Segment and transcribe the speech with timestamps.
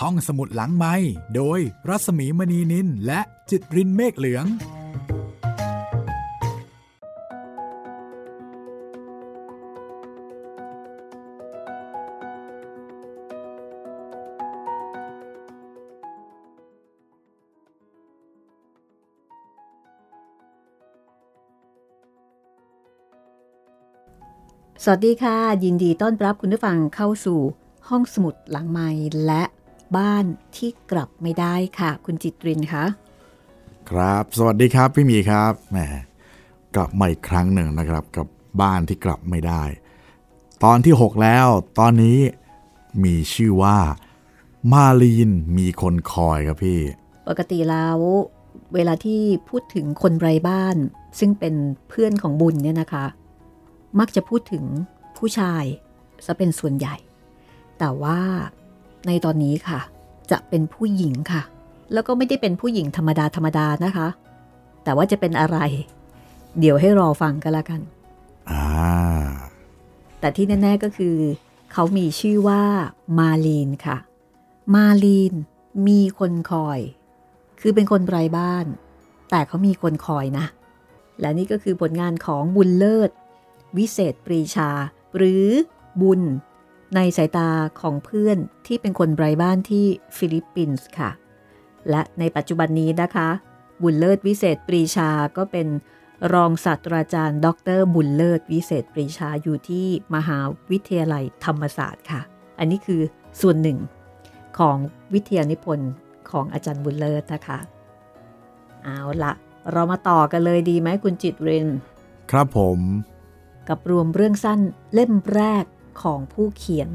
[0.00, 0.94] ห้องสมุดหลังไม้
[1.36, 3.20] โดยรัสมีมณีนินและ
[3.50, 4.46] จิตรินเมฆเหลือง
[24.84, 27.40] สวัสดีค่ะ ยินดีต้อนรับคุณผู้ฟังเข้าสู่
[27.88, 28.88] ห้องสมุดหลังไม้
[29.26, 29.42] และ
[29.96, 30.24] บ้าน
[30.56, 32.84] ที่กลับไม่ได้ค่ะ คุณจิตรินคะ
[33.90, 35.78] ครับ สวัสดีครับพี่มีครับแหม
[36.74, 38.26] กลับมาอีกครั้งหนึ่งนะครับ กับ
[38.60, 39.62] บ้านที่กลับไม่ได้
[40.64, 41.46] ตอนที่ 6 แล้ว
[41.78, 42.18] ตอนนี้
[43.04, 43.78] มีชื่อว่า
[44.72, 46.80] มาลีนมีคนคอยครับพี่
[47.28, 47.98] ปกติแล้ว
[48.74, 50.76] เวลาที่พูดถึงคนไร้บ้าน
[51.18, 51.54] ซึ่งเป็น
[51.88, 53.06] เพื่อนของบุญเนี่ยนะคะ
[53.98, 54.64] มักจะพูดถึง
[55.16, 55.64] ผู้ชาย
[56.26, 56.96] จะเป็นส่วนใหญ่
[57.78, 58.20] แต่ว่า
[59.06, 59.80] ในตอนนี้ค่ะ
[60.30, 61.42] จะเป็นผู้หญิงค่ะ
[61.92, 64.08] แล้วก็ไม่ได้เป็นผู้หญิงธรรมดาธรรมดานะคะ
[64.84, 65.58] แต่ว่าจะเป็นอะไร
[66.58, 67.80] เดี๋ยวให้รอฟังกันละกัน
[68.50, 68.62] อ่า
[70.20, 71.16] แต่ที่แน่ ๆก็คือ
[71.72, 72.62] เขามีชื่อว่า
[73.18, 73.96] มาลีนค่ะ
[74.74, 75.34] มาลีน
[75.88, 76.80] มีคนคอย
[77.60, 78.66] คือเป็นคนไร้บ้าน
[79.30, 80.46] แต่เขามีคนคอยนะ
[81.20, 83.10] และนี่ก็คือผลงานของบุญเลิศ
[83.76, 84.70] วิเศษปรีชา
[85.16, 85.46] หรือ
[86.00, 86.20] บุญ
[86.94, 87.48] ในสายตา
[87.80, 91.10] ของเพื่อนที่เป็นคนไร้บ้านที่ฟิลิปปินส์ค่ะ
[91.90, 93.28] และในปัจจุบันนี้นะคะ
[93.82, 95.68] บุญเลิศวิเศษปรีชาก็เป็น
[96.34, 97.46] รองศาสตราจารย์ ด
[97.78, 100.38] ร บุญเลิศวิเศษปรีชาอยู่ที่มหา
[100.70, 102.20] วิทยาลัยธรรมศาสตร์ค่ะ
[102.58, 103.00] อันนี้คือ
[103.40, 103.78] ส่วนหนึ่ง
[104.58, 104.76] ของ
[105.14, 105.90] วิทยานิพนธ์
[106.30, 107.58] ของอาจารย์บุญเลิศนะคะ
[108.84, 109.32] เอาละ
[109.72, 111.68] เรามาต่อกันเลยดีไหมคุณจิตเรน
[112.30, 112.78] ครับผม
[113.68, 114.60] กับรวมเรื่องสั้น
[114.94, 115.64] เล่มแรก
[116.02, 116.88] ของผู้เขียน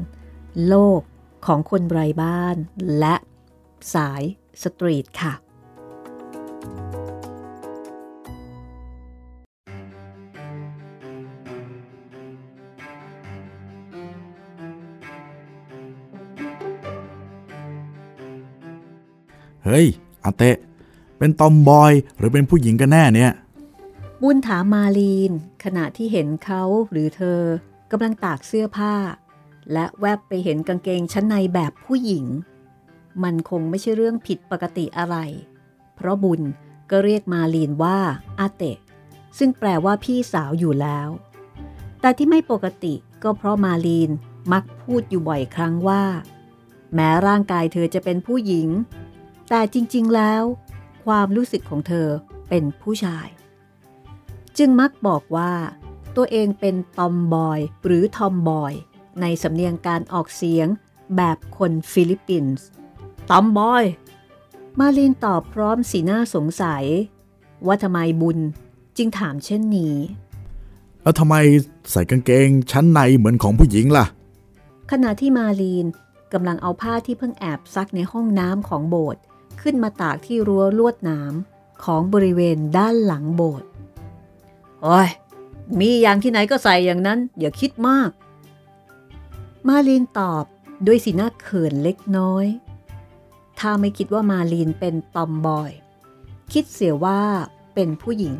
[0.66, 1.00] โลก
[1.46, 2.56] ของคนไร้บ้าน
[2.98, 3.14] และ
[3.94, 4.22] สาย
[4.62, 5.34] สตรีทค่ะ
[19.64, 19.86] เฮ้ย
[20.24, 20.56] อาเตะ
[21.18, 23.32] เป็นตอมบอยหรือเป็นผู้หญิงกันแน่เนี่ย
[24.22, 25.32] บุญถามมาลีน
[25.64, 27.40] ขณะที่เห็นเขาหรือเธอ
[27.90, 28.94] กำลังตากเสื้อผ้า
[29.72, 32.26] และแวบไปเห็นกางเกงชั้นในแบบผู้หญิง
[33.22, 35.16] มันคงไม่ใช่เรื่องผิดปกติอะไร
[35.96, 36.42] เพราะบุญ
[36.90, 37.98] ก็เรียกมาลีนว่า
[38.38, 38.78] อาเตะ
[39.38, 41.08] ซึ่งแปลว่าพี่สาวอยู่แล้ว
[42.00, 44.10] แต่ที่ไม่ปกติก็เพราะมาลีน
[44.52, 46.04] มักพูดอยู่บ่อยครั้งว่า
[46.94, 48.68] แม้ร่างกายเธอจะเป็นผู้หญิง
[49.50, 50.42] แต่จริง ๆ แล้ว
[51.04, 52.08] ความรู้สึกของเธอ
[52.48, 53.28] เป็นผู้ชาย
[54.58, 55.52] จึงมักบอกว่า
[56.18, 58.72] ตัวเองเป็นตอมบอย หรือ tomboy
[59.20, 60.68] ในสำเนียงการออกเสียง
[61.16, 62.66] แบบคนฟิลิปปินส์
[63.30, 63.84] ตอมบอย
[64.78, 66.84] มาลินตอบพร้อมสีหน้าสงสัย
[67.66, 68.38] ว่าทำไมบุญ
[68.96, 69.96] จึงถามเช่นนี้
[71.02, 71.34] แล้วทำไม
[71.90, 74.06] ใส่กางเกงชั้นในเหมือนของผู้หญิงล่ะ
[74.90, 75.86] ขณะที่มาลีน
[76.32, 79.22] กำลังเอาผ้าที่เพิ่งแอบซักในห้องน้ำของโบสถ์
[79.60, 83.68] ขึ้นมาตากที่รั้วลวดน้ำของบริเวณด้านหลังโบสถ์
[84.82, 85.08] โอ้ย
[85.80, 88.10] มีอย่างที่ไหนก็ใส่อย่างนั้น อย่าคิดมาก
[89.68, 90.44] มาลีนตอบ
[90.86, 92.46] ด้วยสีหน้าเขินเล็กน้อย
[93.58, 95.70] ถ้าไม่คิดว่ามาลีนเป็นตอมบอย
[96.52, 97.22] คิดเสียว่า
[97.74, 98.36] เป็นผู้หญิง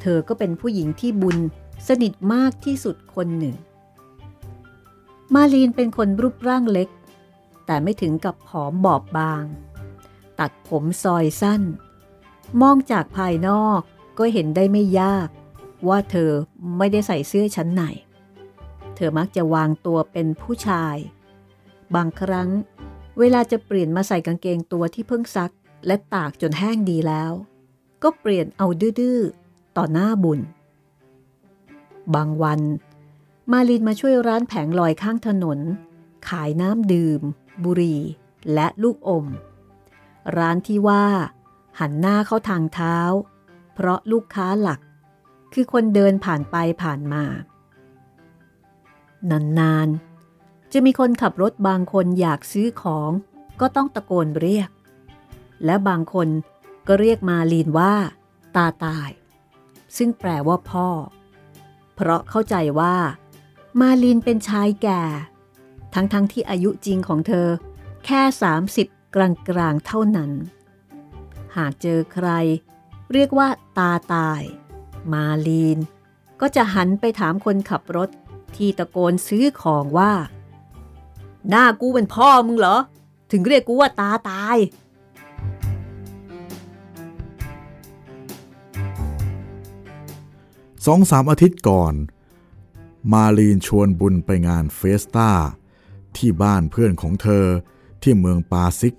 [0.00, 1.38] เธอก็เป็นผู้หญิงที่บุญ
[1.88, 3.56] สนิทมากที่สุดคนหนึ่ง
[5.34, 6.88] มาลีนเป็นคนรูปร่างเล็ก
[7.66, 9.44] แต่ไม่ถึงกับผอมบอบบาง
[10.38, 11.62] ตัดผมซอยสั้น
[12.60, 13.80] มองจากภายนอก
[14.18, 15.28] ก็เห็นได้ไม่ยาก
[15.88, 16.30] ว่าเธอ
[16.76, 17.82] ไม่ได้ใส่เสื้อชั้นใน
[18.94, 20.96] เธอมักจะวางตัวเป็นผู้ชาย
[21.94, 22.48] บางครั้ง
[23.18, 25.52] เวลาจะเปลี่ยนมาใส่กางเกงตัวที่เพิ่งซัก
[25.86, 27.32] และตากจนแห้งดีแล้ว
[28.02, 28.66] ก็เปลี่ยนเอา
[29.00, 30.40] ดื้อๆต่อหน้าบุญ
[32.14, 32.60] บางวัน
[33.52, 35.58] มาลินมาช่วยร้านแผงลอยข้างถนน
[36.28, 37.20] ขายน้ำดื่ม
[37.64, 38.00] บุหรี่
[38.54, 39.26] และลูกอม
[40.36, 41.04] ร้านที่ว่า
[41.78, 42.98] หันหน้าเข้าทางเท้า
[43.74, 44.80] เพราะลูกค้าหลัก
[45.52, 47.24] คือคนเดินผ่านไปผ่านมา
[49.60, 53.10] นานๆ จะมีคนขับรถบางคนอยากซื้อของ
[53.60, 54.70] ก็ต้องตะโกนเรียก
[55.64, 56.28] และบางคน
[56.88, 57.94] ก็เรียกมาลีนว่า
[58.56, 59.10] ตาตาย
[59.96, 60.88] ซึ่งแปลว่าพ่อ
[61.94, 62.96] เพราะเข้าใจว่า
[63.80, 65.02] มาลีนเป็นชายแก่
[65.94, 67.48] ทั้งๆทที่อายุจริงของเธอ
[68.04, 68.22] แค่
[68.68, 70.30] 30 กลางๆเท่านั้น
[71.56, 72.28] หากเจอใคร
[73.12, 73.48] เรียกว่า
[73.78, 74.42] ตาตาย
[75.12, 75.78] มาลีน
[76.40, 78.10] ก็จะหันไปถามคนขับรถ
[78.56, 80.12] ที่ตะโกนซื้อของว่า
[81.48, 82.76] หน้ากูเป็นพ่อมึงเหรอ
[83.32, 84.56] ถึงเรียกกูว่าตาตาย
[90.86, 91.94] สองสามอาทิตย์ก่อน
[93.12, 95.30] มาลีนชวนบุญไปงานเฟสตา
[96.16, 97.46] ที่บ้านเพื่อนของเธอ
[98.02, 98.94] ที่เมืองปาซิก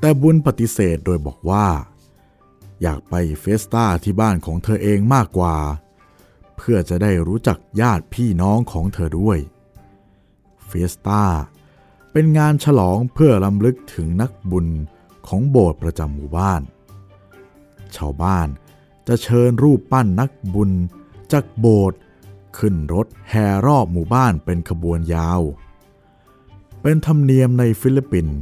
[0.00, 1.66] แต่บุญปฏิเสธโดยบอกว่า
[2.82, 5.56] อยากไปเฟสตาที่บ้านของเธอเองมากกว่า
[6.56, 9.38] เพื่อจะได้รู้จักญาติพี่น้องของเธอด้วย
[10.66, 11.24] เฟสตา
[12.12, 14.66] เป็นงานฉลองเพื่อลำลึกถึงนักบุญ
[15.26, 16.62] ของโบสถ์ประจำหมู่บ้าน
[17.96, 18.48] ชาวบ้าน
[19.08, 20.70] จะเชิญรูปปั้นนักบุญ
[21.32, 21.98] จากโบสถ์
[22.58, 25.40] ขึ้นรถแห่รอบหมู่บ้านเป็นขบวนยาว
[26.82, 28.36] เป็นธรรมเนียมในฟิลิปปินส์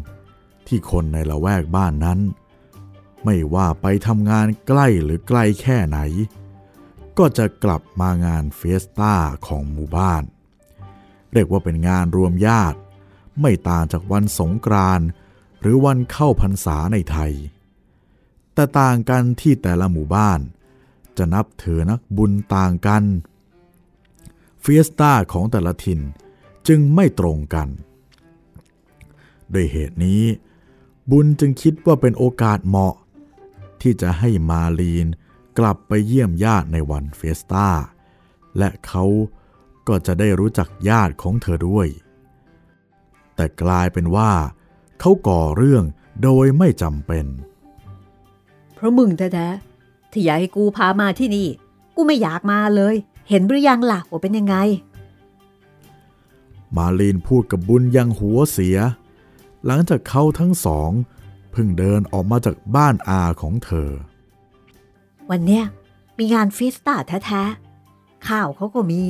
[0.66, 2.18] ที่คนในละแวกบ้านนั้น
[3.24, 5.98] ไม่ว่าไปทำงานใกล้หรือไกลแค่ไหน
[7.18, 9.14] ก็จะกลับมางานเฟสตา
[9.46, 10.22] ของหมู่บ้าน
[11.32, 12.78] เรียกว่าเป็นงานรวมญาติ
[13.40, 15.06] ไม่ต่างจากวันสงกรานต์
[15.60, 17.32] หรือวันเข้าพรรษาในไทย
[18.54, 20.40] แต่ต่างกันที่แต่ละหมู่บ้าน
[21.16, 23.04] จะนับถือนักบุญต่างกัน
[24.60, 26.00] เฟียสตาของแต่ละถิ่น
[26.68, 27.68] จึงไม่ตรงกัน
[29.50, 30.22] โดยเหตุนี้
[31.10, 32.94] บุญจึงคิดว่าเป็นโอกาสเหมาะ
[33.82, 35.06] ที่จะให้มาลีน
[35.58, 37.68] กลับไปเยี่ยมญาติในวันเฟสตา
[38.58, 39.04] และเขา
[39.88, 41.88] ก็จะได้รู้จักญาติของเธอด้วย
[43.34, 44.32] แต่กลายเป็นว่า
[45.00, 45.84] เขาก่อเรื่อง
[46.22, 47.26] โดยไม่จำเป็น
[48.74, 51.48] เพราะมึงแท้ๆที่อยากให้กูพามาที่นี่
[51.96, 52.94] กูไม่อยากมาเลย
[53.28, 54.56] เห็นหรือยังล่ะว่าเป็นยังไง
[56.76, 58.76] มาลีนพูดกับบุญยังหัวเสีย
[59.66, 60.90] หลังจากเขาทั้งสอง
[61.54, 63.90] เพิ่งเดินออกมาจากบ้านอาของเธอ
[65.30, 65.64] วันเนี้ย
[66.18, 66.94] มีงานฟิสตา
[67.26, 69.00] แท้ๆ ข้าวเขาก็มี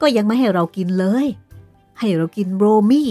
[0.00, 1.26] ก็ยังไม่ให้เรากินเลย
[1.98, 3.10] ให้เรากินโรมี่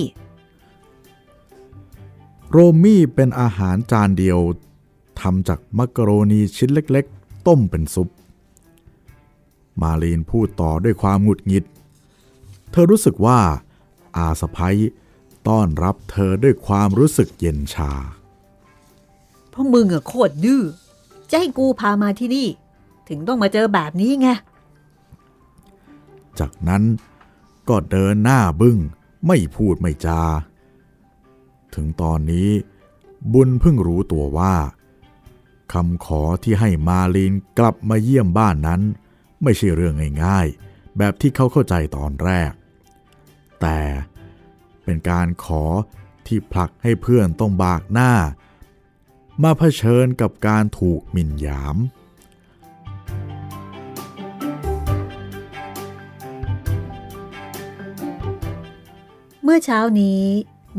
[2.52, 4.40] โรมี่เป็นอาหารจานเดียว
[5.20, 8.10] ทำจากมักกะโรนีชิ้นเล็กๆ ต้มเป็นซุป
[9.82, 11.66] มาลีนพูดต่อด้วยความหงุดหงิด
[12.72, 13.40] เธอรู้สึกว่า
[14.18, 14.78] อาสะพ้ย
[15.48, 17.92] ต้อนรับเธอด้วยความรู้สึกเย็นชา
[19.54, 20.64] เพราะมึงอะโคตรดื้อ
[21.30, 22.48] จะให้กูพามาที่นี่
[23.08, 24.30] ถึงต้องมาเจอแบบนี้ไง
[26.40, 26.84] จากนั้น
[27.70, 28.78] ก็เดินหน้าบึ้ง
[29.28, 30.22] ไม่พูดไม่จา
[31.76, 32.50] ถึงตอนนี้
[33.34, 34.56] บุญเพิ่งรู้ตัวว่า
[35.74, 38.82] คำขอที่ให้มาลีนกลับมาเยี่ยมบ้านนั้น
[39.44, 42.52] ไม่ใช่เรื่องง่ายๆ แบบที่เขาเข้าใจตอนแรก
[43.62, 43.80] แต่
[44.84, 45.64] เป็นการขอ
[46.28, 48.12] ที่ผลักให้เพื่อนต้องบากหน้า
[49.42, 51.78] มาเผชิญกับการถูกหมิ่นหยาม
[59.44, 60.24] เมื่อเช้านี้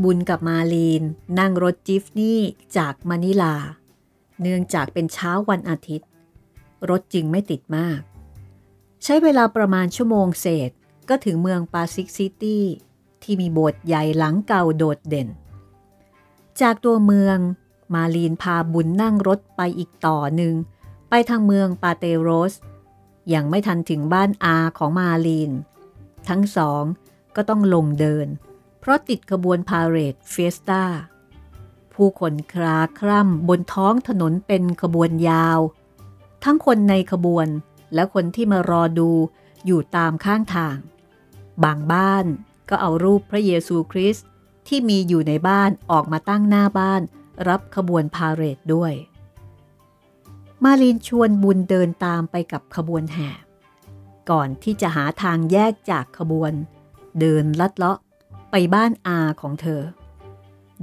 [0.03, 1.03] บุญกับมาลีน
[1.39, 2.39] นั่งรถ jeepney
[2.77, 3.55] จากมะนิลา
[4.41, 6.09] เนื่องจากเป็นเช้าวันอาทิตย์
[6.89, 7.99] รถจึงไม่ติดมาก
[9.03, 10.71] ใช้เวลาประมาณชั่วโมงเศษ
[11.09, 12.63] ก็ถึงเมืองปาซิกซิตี้
[13.23, 15.29] ที่มีโบสถ์ใหญ่หลังเก่าโดดเด่น
[16.61, 17.37] จากตัวเมือง
[17.93, 20.53] มาลีนพาบุญนั่งรถไปอีกต่อหนึ่ง
[21.09, 22.53] ไปทางเมืองปาเตโรส
[23.33, 25.51] ยังไม่ทันถึงบ้านอาของมาลีน
[26.29, 26.83] ทั้งสอง
[27.35, 28.27] ก็ต้องลงเดิน
[28.79, 30.83] เพราะติดขบวนพาเหรดเฟสตา
[31.93, 35.59] ผู้คนคลาคร่ำบนท้องถนนเป็นขบวนยาว
[36.43, 37.47] ทั้งคนในขบวน
[37.93, 39.09] และคนที่มารอดู
[39.65, 40.77] อยู่ตามข้างทาง
[41.63, 42.25] บางบ้าน
[42.69, 44.25] ก็เอารูปพระเยซูคริสต์
[44.67, 47.01] ที่มีอยู่ในบ้านออกมาตั้งหน้าบ้าน
[47.47, 48.93] รับขบวนพาเหรดด้วย
[50.63, 53.29] มาลินชวนบุญเดินตามไปกับขบวนแห่
[54.29, 56.53] ก่อนที่จะหาทางแยกจากขบวน
[57.19, 57.97] เดินลัดเลาะ
[58.51, 59.81] ไปบ้านอาของเธอ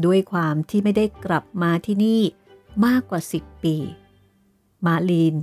[0.05, 2.23] ด้วยความที่ไม่ได้กลับมาที่นี่
[2.87, 3.77] มากกว่าสิบปี
[4.87, 5.35] มาลีน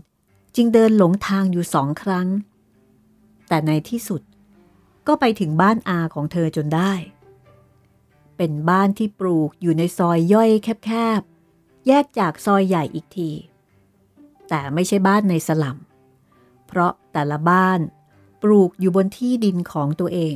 [0.55, 2.27] จึงเดินหลงทางอยู่สองครั้ง
[3.47, 4.21] แต่ในที่สุด
[5.07, 6.91] ก็ไปถึงบ้านอาของเธอจนได้
[8.41, 10.49] เป็นบ้านที่ปลูกอยู่ในซอยย่อย
[10.85, 13.31] แคบๆ แยกจากซอยใหญ่อีกที
[14.49, 15.77] แต่ไม่ใช่บ้านในสลัม
[16.67, 17.79] เพราะแต่ละบ้าน
[18.41, 20.35] ปลูกอยู่บนที่ดินของตัวเอง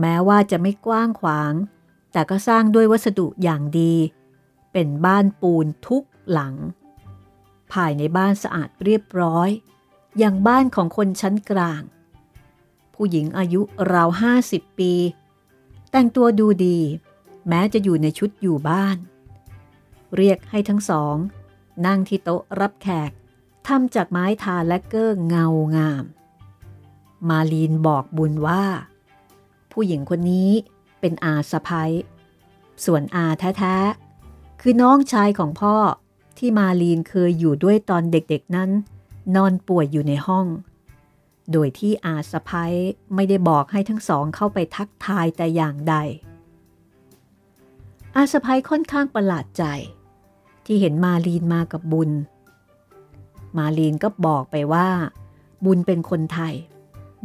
[0.00, 1.52] แม้ว่าจะไม่กว้างขวาง
[2.12, 3.94] แต่ก็สร้างด้วยวัสดุอย่างดี
[4.72, 6.54] เป็นบ้านปูนทุกหลัง
[7.72, 9.48] ภายในบ้านสะอาดเรียบร้อย
[10.18, 11.82] อย่างบ้านของคนชั้นกลาง
[12.94, 13.60] ผู้หญิงอายุ
[13.92, 14.92] ราวห้าสิบปี
[15.98, 16.78] แต่งตัวดูดี
[17.48, 18.96] แม้จะอยู่ในชุดอยู่บ้าน
[20.16, 21.16] เรียกให้ทั้งสอง
[21.86, 23.10] นั่งที่โต๊ะรับแขก
[23.66, 26.04] ทำจากไม้ทาและเก้อเงางาม
[27.28, 28.64] มาลีนบอกบุญว่า
[29.72, 30.50] ผู้หญิงคนนี้
[31.00, 31.90] เป็นอาสะพ้ย
[32.84, 35.76] ส่วนอาแท้ๆ คือน้องชายของพ่อ
[36.38, 38.70] ที่มาลีนเคยอยู่ด้วยตอนเด็กๆนั้น
[39.34, 40.46] นอนป่วยอยู่ในห้อง
[41.52, 42.72] โดยที่อาสะพ้าย
[43.14, 45.94] ไม่ได้บอกให้ทั้งสองเข้าไปทักทายแต่อย่างใด
[48.16, 49.64] อาสะพ้ายค่อนข้างประหลาดใจ
[50.64, 52.10] ที่เห็นมาลีนมากับบุญ
[53.58, 54.88] มาลีนก็บอกไปว่า
[55.64, 56.54] บุญเป็นคนไทย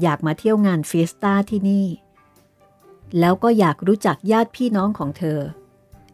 [0.02, 1.86] อยากมาเที่ยวงานเฟียสตาที่นี่
[3.20, 5.40] แล้วก็อยากรู้จักญาติพี่น้องของเธอ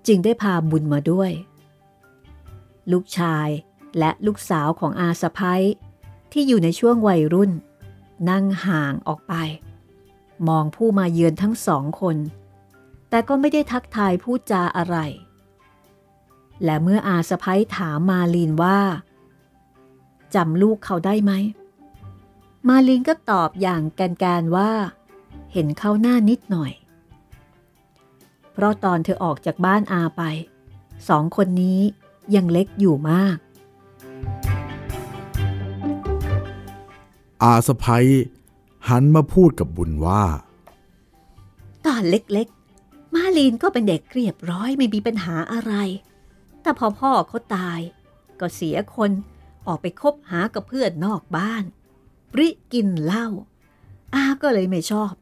[0.07, 1.31] จึงได้พาบุญมาด้วย
[2.91, 3.47] ลูกชาย
[3.99, 5.61] และลูกสาวของอาสะพ้าย
[6.31, 7.51] ที่อยู่ในช่วงวัยรุ่น
[8.29, 9.33] นั่งห่างออกไป
[10.47, 12.17] มองผู้มาเยือนทั้งสองคน
[13.09, 14.97] แต่ก็ไม่ได้ทักทายพูดจาอะไร
[16.63, 18.79] และเมื่ออาสะพ้ยถามมาลีนว่า
[20.35, 21.31] จำลูกเขาได้ไหม
[22.67, 24.71] มาลีนก็ตอบอย่างแกนๆว่า
[25.53, 26.73] เห็นเขาหน้านิดหน่อย
[28.51, 30.23] เพราะตอนเธอออกจากบ้านอาไป
[31.09, 31.79] สองคนนี้
[32.35, 33.37] ยังเล็กอยู่มาก
[37.43, 38.07] อาสะพ้ย
[38.89, 40.25] หันมาพูดกับบุญว่า
[41.85, 45.73] ตอนเล็กๆ มาลีนก็เป็นเด็กเรียบร้อยไม่มีปัญหาอะไร
[46.61, 47.79] แต่พอพ่อเขาตาย
[48.39, 49.11] ก็เสียคน
[49.67, 51.63] ออกไปคบหากับเพื่อนนอกบ้าน
[52.31, 53.27] ปริกินเหล้า
[54.13, 55.13] อาก็เลยไม่ชอบ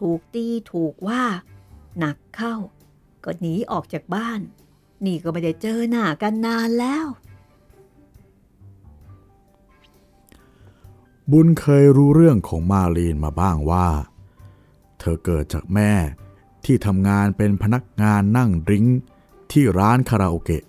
[0.00, 1.24] ถูกตีถูกว่า
[1.98, 2.54] หนักเข้า
[3.24, 4.40] ก็หนีออกจากบ้าน
[5.04, 7.06] นี่ก็ไม่ได้เจอหน้ากันนานแล้ว
[11.32, 13.88] บุญเคยรู้เรื่องของมาลีนมาบ้างว่า
[14.98, 15.92] เธอเกิดจากแม่
[16.64, 18.86] ที่ทำงานเป็นพนักงานนั่งดริ้ง
[19.52, 20.64] ที่ร้านคาราโอเกะ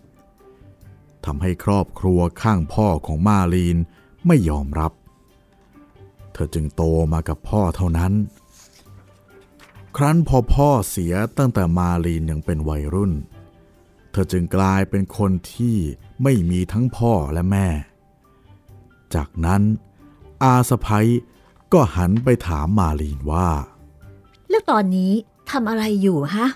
[1.26, 3.78] ทำให้ครอบครัวข้างพ่อของมาลีน
[4.28, 4.92] ไม่ยอมรับ
[6.34, 6.84] เธอจึงโต
[7.14, 8.14] มากับพ่อเท่านั้น
[9.96, 13.14] ครั้นพอพ่อเสียตั้งแต่มาลีนยังเป็นวัยรุ่น
[14.12, 15.78] เธอจึงกลายเป็นคนที่
[16.24, 17.68] ไม่มีทั้งพ่อและแม่
[19.16, 19.62] จากนั้น
[20.46, 21.08] อาสะพ้ย
[21.74, 23.50] ก็หันไปถามมาลีนว่า
[24.50, 25.12] แล้วตอนนี้
[25.52, 26.48] ทำอะไรอยู่ฮะ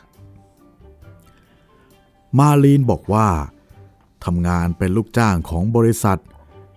[2.40, 3.28] มาลีนบอกว่า
[4.26, 6.20] ทำงานเป็นลูกจ้างของบริษัท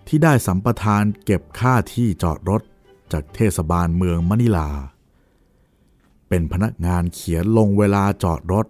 [0.07, 2.61] ที่ได้สัมปทานเก็บค่าที่จอดรถ
[3.11, 4.69] จากเทศบาลเมืองมะนิลา
[6.27, 8.65] เป็นพนักงานเขียนลงเวลาจอดรถ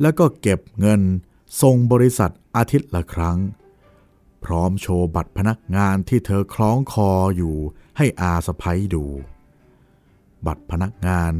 [0.00, 1.00] แล้วก็เก็บเงิน
[1.62, 3.38] ส่งบริษัทอาทิตย์ละครั้ง
[4.46, 7.56] พร้อมโชว์บัตรพนักงานที่เธอคล้องคออยู่
[7.96, 9.04] ให้อาสะพ้ยดู
[10.46, 11.32] บัตรพนักงาน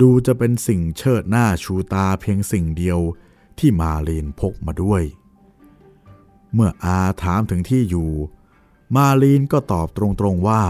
[0.00, 3.00] ดูจะเป็นสิ่งเชิดหน้าชูตาเพียงสิ่งเดียว
[3.58, 5.02] ที่มาลีนพกมาด้วย
[6.52, 8.10] เมื่ออาถามถึงที่อยู่
[8.96, 10.62] มาลีนก็ตอบตรงๆว่า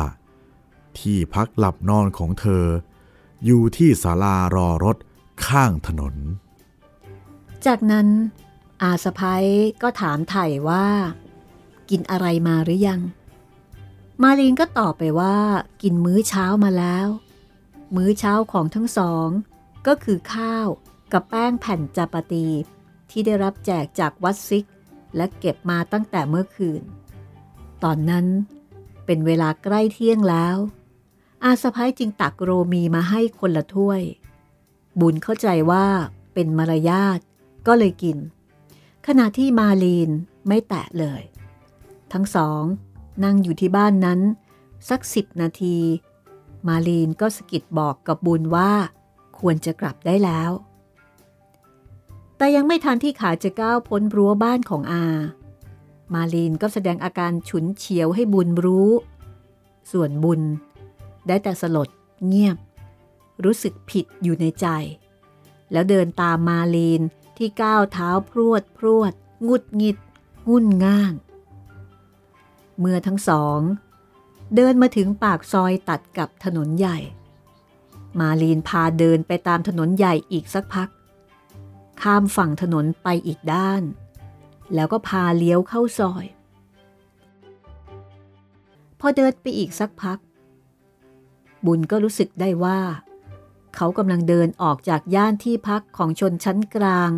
[0.99, 2.65] ที่พักหลับนอนของเธอ
[3.45, 4.97] อยู่ที่ศาลารอรถ
[5.47, 6.15] ข้างถนน
[7.67, 8.09] จากนั้น
[8.83, 9.45] อาสะพ้ย
[9.83, 10.87] ก็ถามไถ่ว่า
[11.91, 13.01] กินอะไรมาหรือยัง
[14.23, 15.37] มาลีนก็ตอบไปว่า
[15.83, 17.09] กินมื้อเช้ามาแล้ว
[17.97, 19.29] มื้อเช้าของทั้งสอง
[19.87, 20.67] ก็คือข้าว
[21.13, 22.49] กับแป้งแผ่นจาปาตี
[23.11, 24.67] ที่ได้รับแจกจากวัดซิก
[25.17, 26.83] และเก็บมาตั้งแต่เมื่อคืน
[27.83, 28.27] ตอนนั้น
[29.07, 30.57] เป็นเวลาใกล้เที่ยงแล้ว
[31.45, 34.01] อาสะพ้ายจึงตักโรมีมาให้คนละถ้วย
[35.01, 35.87] บุญเข้าใจว่า
[36.35, 37.19] เป็นมารยาท
[37.67, 38.17] ก็เลยกิน
[39.07, 40.11] ขณะที่มาลีน
[40.49, 41.23] ไม่แตะเลย
[42.15, 42.63] ทั้งสอง
[43.25, 44.21] นั่งอยู่ที่บ้านนั้น
[44.89, 45.79] สักสิบนาที
[46.67, 48.73] มาลีนก็สกิดบอกกับบุญว่า
[49.39, 50.51] ควรจะกลับได้แล้ว
[52.37, 55.07] แต่ยังไม่ทันที่ขาจะก้าวพ้นรั้วบ้านของอา
[56.15, 58.91] มาลีนก็แสดงอาการฉุนเฉียวให้บุญรู้
[59.91, 60.41] ส่วนบุญ
[61.27, 61.89] ได้แต่สลด
[62.27, 62.57] เงียบ
[63.45, 64.67] รู้สึกผิดอยู่ในใจ
[65.73, 67.03] แล้วเดินตามมาลีน
[67.37, 69.13] ที่ก้าวเท้าพรวดพรวด
[69.49, 69.97] งุดงิด
[70.49, 71.15] งุ่นง่าน
[72.79, 73.61] เมื่อทั้งสอง
[74.57, 76.99] เดินมาถึงปากซอยตัดกับถนนใหญ่
[78.21, 80.89] มาลีนพาเดินไปตามถนนใหญ่อีกสักพัก
[82.03, 83.83] ข้ามฝั่งถนนไปอีกด้าน
[84.75, 86.25] แล้วก็พาเลี้ยวเข้าซอย
[89.01, 90.19] พอเดินไปอีกสักพัก
[91.67, 92.81] บุญก็รู้สึกได้ว่า
[93.75, 97.11] เขากำลังเดินออกจากย่านที่พักของชนชั้นกลาง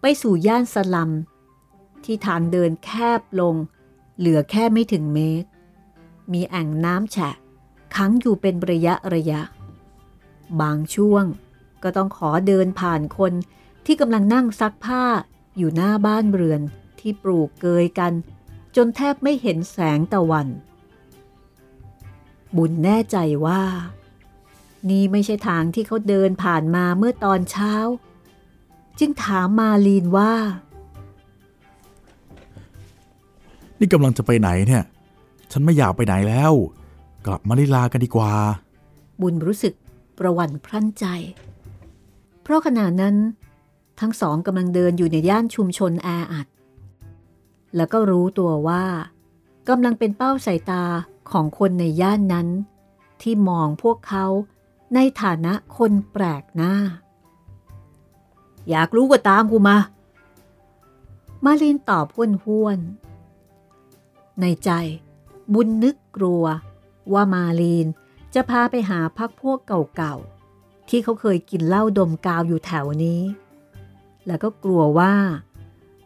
[0.00, 1.10] ไปสู่ย่านสลัม
[2.04, 3.54] ที่ทางเดินแคบลง
[4.18, 5.48] เหลือแค่ไม่ถึงเมตร
[6.32, 7.30] มีแอ่งน้ำแฉะ
[7.94, 9.40] ขังอยู่เป็นระยะระยะ
[10.60, 11.24] บางช่วง
[11.82, 13.32] ก็ต้องขอเดินผ่านคน
[13.84, 15.04] ที่กำลังนั่งซักผ้า
[15.56, 16.60] อยู่หน้าบ้านเรือน
[16.98, 18.12] ที่ปลูกเกยกัน
[18.76, 20.48] จนแทบไม่เห็นแสงตะวัน
[22.56, 23.62] บุญแน่ใจว่า
[24.88, 27.74] นี่ไม่ใช่ทางที่เขาเดินผ่านมาเมื่อตอนเช้า
[28.98, 30.34] จึงถามมาลีนว่า
[33.78, 34.84] นี่กำลังจะไปไหนเนี่ย
[35.52, 36.52] ฉันไม่อยากไปไหนแล้ว
[37.26, 38.32] กลับมาลิลากันดีกว่า
[39.20, 39.74] บุญรู้สึก
[40.18, 41.06] ประวันพรั่นใจ
[42.42, 43.16] เพราะขณะนั้น
[44.00, 46.46] ทั้งสองกำลังเดินอยู่ในย่านชุมชนแออัด
[47.76, 48.84] แล้วก็รู้ตัวว่า
[49.68, 50.84] กำลังเป็นเป้าสายตา
[51.30, 52.48] ของคนในย่านนั้น
[53.22, 54.26] ที่มองพวกเขา
[54.94, 56.74] ในฐานะคนแปลกหน้า
[58.70, 59.78] อยากรู้ก็ตามกูมา
[61.44, 62.78] มาลินตอบห้วนห้วน
[64.40, 64.70] ในใจ
[65.54, 66.44] บุญนึกกลัว
[67.12, 67.86] ว่ามาลีน
[68.34, 69.58] จะพาไปหาพักพวก
[69.96, 73.22] เก่าๆ ที่เขาเคยกินเหล้าดมกาวอยู่แถวนี้
[74.26, 75.14] แล้วก็กลัวว่า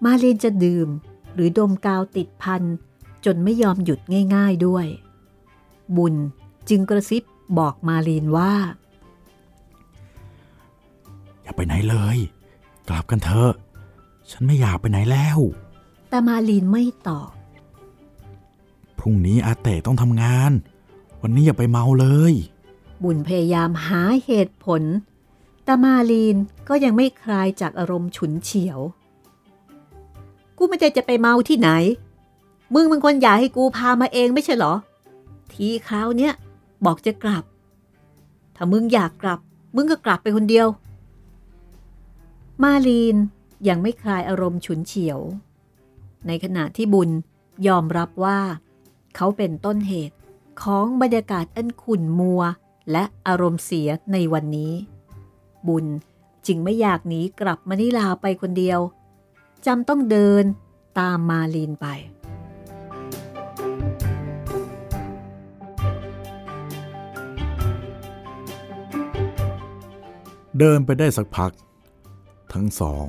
[0.04, 0.88] มาลีนจะดื่ม
[1.34, 2.62] หรือดมกาวติดพัน
[3.24, 4.00] จนไม่ยอมหยุด
[4.34, 4.86] ง่ายๆด้วย
[5.96, 6.14] บุญ
[6.68, 7.22] จึงกระซิบ
[7.58, 8.54] บอกมาลีนว่า
[11.42, 12.18] อย่าไปไหนเลย
[12.88, 13.52] กลับกันเถอะ
[14.30, 15.38] ฉันไม่อยากไปไหนแล้ว
[16.08, 17.30] แต่มาลีนไม่ตอบ
[19.02, 20.52] พรุ่งนี้อาเตะต้องทำงาน
[21.23, 22.35] วันนี้อย่าไปเมาเลย
[23.02, 24.82] บุญพยายามหาเหตุผล
[25.64, 26.37] แต่มาลีน
[26.68, 28.78] ก็ยังไม่คลายจากอารมณ์ฉุนเฉียว
[30.56, 31.71] กูไม่ได้จะไปเมาที่ไหน
[32.75, 34.75] มึงเป็นคนอยากให้กูพามาเองไม่ใช่เหรอ
[35.52, 36.32] ทีคราวเนี้ย
[36.85, 37.44] บอกจะกลับ
[38.56, 39.40] ถ้ามึงอยากกลับ
[39.76, 40.66] มึงก็กลับไปคนเดียว
[42.62, 43.16] มาลีน
[43.68, 45.21] ยังไม่คลายอารมณ์ฉุนเฉียว
[46.26, 47.11] ในขณะที่บุญ
[47.66, 48.38] ยอมรับว่า
[49.16, 50.16] เขาเป็นต้นเหตุ
[50.62, 52.42] ของบรรยากาศอันขุ่นมัว
[52.92, 54.73] และอารมณ์เสียในวันนี้
[55.69, 55.87] บุญ
[56.47, 58.81] จึงไม่อยากหนีกลับมานิลาไปคนเดียว
[59.66, 60.45] จำต้องเดิน
[60.99, 61.87] ตามมาลีนไป
[70.59, 71.52] เดินไปได้สักพัก
[72.52, 73.07] ทั้งสอง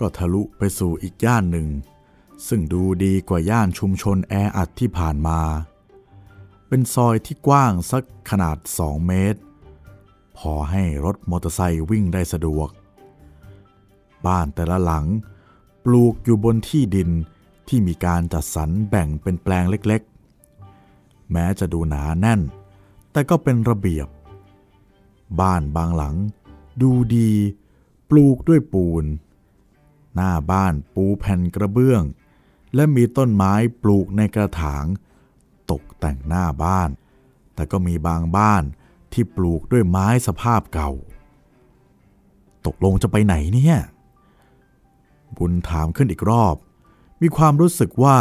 [0.00, 1.66] ก็ทะลุไปสู่อีกย่านหนึ่ง
[2.48, 5.40] ซึ่งดูดีกว่าย่านชุมชนแออัดที่ผ่านมา
[6.68, 9.40] เป็นซอยที่กว้างสักขนาด 2 เมตร
[10.38, 12.68] พอให้รถมอเตอร์ไซค์วิ่งได้สะดวก
[14.26, 15.04] บ้านแต่ละหลัง
[15.84, 17.10] ปลูกอยู่บนที่ดิน
[17.68, 22.40] ที่มีการจัดสรรแบ่งเป็นแปลงเล็กๆ แม้จะดูหนาแน่น
[23.12, 24.08] แต่ก็เป็นระเบียบ
[25.40, 26.16] บ้านบางหลัง
[26.82, 27.30] ดูดี
[28.10, 29.04] ปลูกด้วยปูน
[30.14, 32.02] หน้าบ้านปูแผ่นกระเบื้อง
[32.74, 34.84] และมีต้นไม้ปลูกในกระถาง
[35.70, 36.90] ตกแต่งหน้าบ้าน
[37.54, 38.62] แต่ก็มีบางบ้าน
[39.12, 40.90] ที่ปลูกด้วยไม้สภาพเก่า
[42.66, 43.76] ตกลงจะไปไหนเนี่ย
[45.36, 46.56] บุญถามขึ้นอีกรอบ
[47.22, 48.18] มีความรู้สึกว่า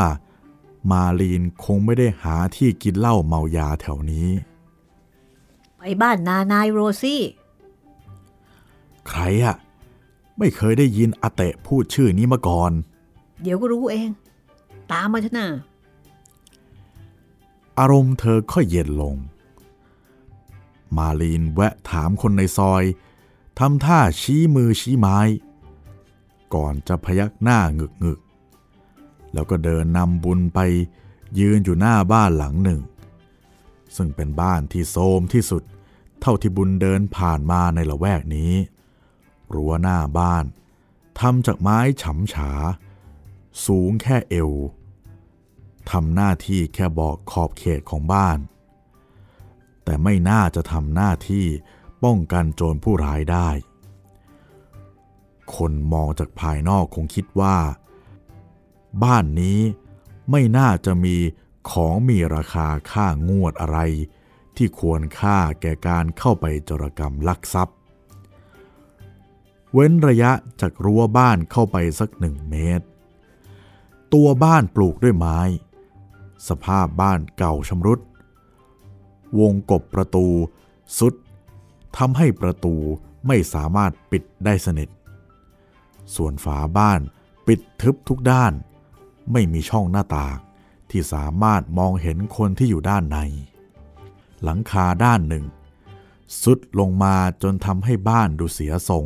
[0.92, 4.30] มาลีนคงไม่ได้หาที่กินเหล้าเมายาแถวนี้
[5.78, 7.22] ไปบ้านนานายโรซี่
[9.10, 9.56] ใครอะ
[10.38, 12.72] ไม่เคยได้ยินอาเตะพูดชื่อนี้มาก่อน
[13.42, 14.10] เดี๋ยวก็รู้เอง
[14.92, 15.50] ตามมาเถอะนะ
[17.80, 19.16] อารมณ์เธอค่อยเย็นลง
[20.98, 22.84] มาลีนแวะถามคนในซอย
[23.60, 25.20] ทำท่าชี้มือชี้ไม้
[26.54, 28.20] ก่อนจะพยักหน้าหงึกหงึก
[29.34, 30.60] แล้วก็เดินนำบุญไป
[31.40, 32.82] ยืนอยู่หน้าบ้านหลังหนึ่ง
[33.96, 35.64] ซึ่งเป็นบ้านที่โทรมที่สุด
[36.22, 38.54] เท่าที่บุญเดินผ่านมาในละแวกนี้
[39.54, 40.46] รั้วหน้าบ้าน
[41.20, 42.52] ทำจากไม้ฉำฉา
[43.66, 44.52] สูงแค่เอว
[45.92, 48.40] ทำหน้าที่แค่บอกขอบเขตของบ้าน
[49.84, 51.46] แต่ไม่น่าจะทำหน้าที่
[52.04, 53.50] ป้องกันโจรผู้ร้ายได้
[55.56, 57.58] คนมองจากภายนอกคงคิดว่า
[59.04, 59.60] บ้านนี้
[60.32, 61.18] ไม่น่าจะมี
[61.70, 63.80] ของมีราคาค่างวดอะไร
[64.56, 67.78] ที่ควรค่าแก่การเข้าไปจรกรรมลักทรัพย์
[69.74, 72.86] เว้นระยะจากรั้วบ้านเข้าไปสักหนึ่งเมตร
[74.14, 75.40] ตัวบ้านปลูกด้วยไม้
[76.48, 78.00] สภาพบ้านเก่าชำรุด
[79.40, 80.28] วงกบประตู
[81.00, 81.14] สุด
[81.98, 82.76] ทำให้ประตู
[83.28, 84.90] ไม่สามารถปิดได้สนิท
[86.16, 87.00] ส่วนฝาบ้าน
[87.48, 88.54] ปิดทึบทุกด้าน
[89.32, 90.38] ไม่มีช่องหน้าต่าง
[90.90, 93.18] ที่สามารถมองเห็นคนที่อยู่ด้านใน
[94.44, 95.46] หลังคาด้านหนึ่ง
[96.44, 99.06] สุดลงมาจนทำให้บ้านดูเสียทรง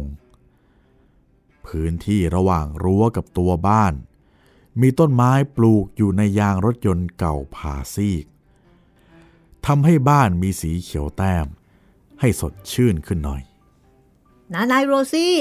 [1.65, 3.93] พื้นที่ระหว่างรั้วกับตัวบ้าน
[4.81, 8.25] มีต้นไม้ปลูกอยู่ในยางรถยนต์เก่าผ่าซีก
[9.65, 11.47] ทำให้บ้านมีสีเขียวแต้ม
[12.19, 13.41] ให้สดชื่นขึ้นหน่อย
[14.53, 15.35] นานายโรซี่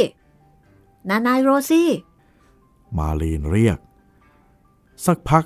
[1.09, 1.90] นานายโรซี่
[2.96, 3.79] มาลีนเรียก
[5.07, 5.44] สักพัก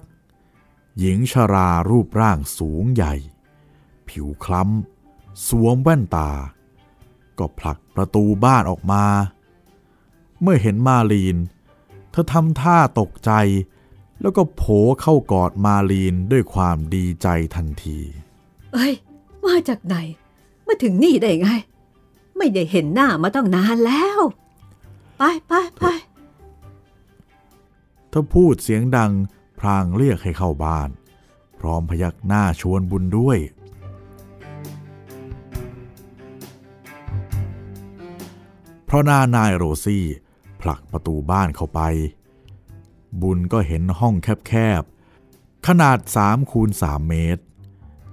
[0.98, 3.14] หญิงชรารูปร่างสูงใหญ่
[4.08, 6.30] ผิวคล้ำ สวมแว่นตา
[7.38, 9.04] ก็ผลักประตูบ้านออกมา
[10.40, 11.36] เมื่อเห็นมาลีน
[12.10, 13.30] เธอทำท่าตกใจ
[14.22, 14.62] แล้วก็โผ
[15.00, 17.98] เข้ากอดมาลีนด้วยความดีใจทันที
[18.72, 18.94] เอ้ย
[19.46, 19.96] มาจากไหน
[20.66, 21.48] มาถึงนี่ได้ไง
[22.36, 24.20] ไม่ได้เห็นหน้ามาต้องนานแล้ว
[25.16, 25.84] ไปไปไป
[28.08, 29.12] เธอพูดเสียงดัง
[29.60, 30.88] พรางเรียกให้เข้าบ้าน
[31.58, 33.38] พร้อมพยักหน้าชวนบุญด้วย
[38.84, 40.04] เพราะหน้านายโรซี่
[40.60, 41.80] ผลักประตูบ้านเข้าไป
[43.22, 44.14] บุญก็เห็นห้อง
[44.48, 47.42] แคบๆ ขนาด3คูณ3เมตร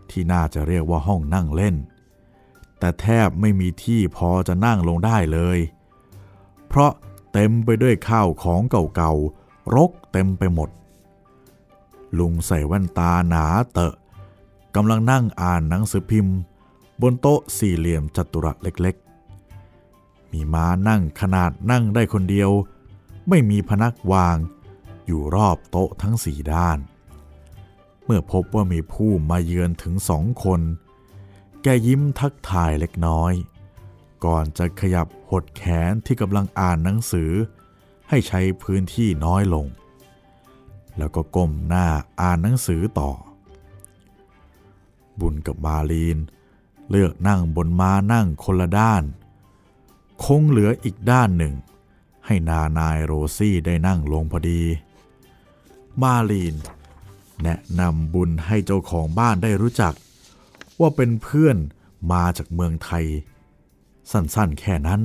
[0.10, 1.76] ที่น่าจะเรียกว่าห้องนั่งเล่น
[2.80, 5.60] แต่แทบไม่มีที่พอจะนั่งลงได้เลย
[6.68, 6.92] เพราะ
[7.34, 10.70] เต็มไปด้วยข้าวของเก่าๆ รกเต็มไปหมด
[12.18, 13.94] ลุงใส่แว่นตาหนาเตอะ
[14.76, 16.36] กำลังนั่งอ่านหนังสือพิมพ์
[17.02, 22.50] บนโต๊ะสี่เหลี่ยมจัตุรัสเล็กๆ มีม้านั่งขนาดนั่งได้คนเดียว
[23.30, 24.38] ไม่มีพนักวาง
[25.08, 26.80] อยู่รอบโต๊ะทั้งสี่ด้าน
[28.06, 30.62] เมื่อพบว่ามีผู้มาเยือนถึงสองคน
[31.64, 33.34] แกยิ้มทักทายเล็กน้อย
[34.26, 37.32] ก่อนจะขยับหดแขนที่กำลังอ่านหนังสือ
[38.10, 39.66] ให้ใช้พื้นที่น้อยลง
[40.98, 41.88] แล้วก็ก้มหน้า
[42.22, 43.12] อ่านหนังสือต่อ
[45.20, 46.18] บุญกับมาลีน
[46.90, 49.04] เลือกนั่งบนม้านั่งคนละด้าน
[50.24, 51.54] คงเหลืออีกด้านหนึ่ง
[52.26, 54.62] ให้นานายโรซี่ได้นั่งลงพอดี
[56.02, 56.56] มาลีน
[57.44, 59.94] แนะนำบุญให้เจ้าของบ้านได้รู้จัก
[60.80, 61.58] ว่าเป็นเพื่อน
[62.12, 63.06] มาจากเมืองไทย
[64.12, 65.02] สั้นๆแค่นั้น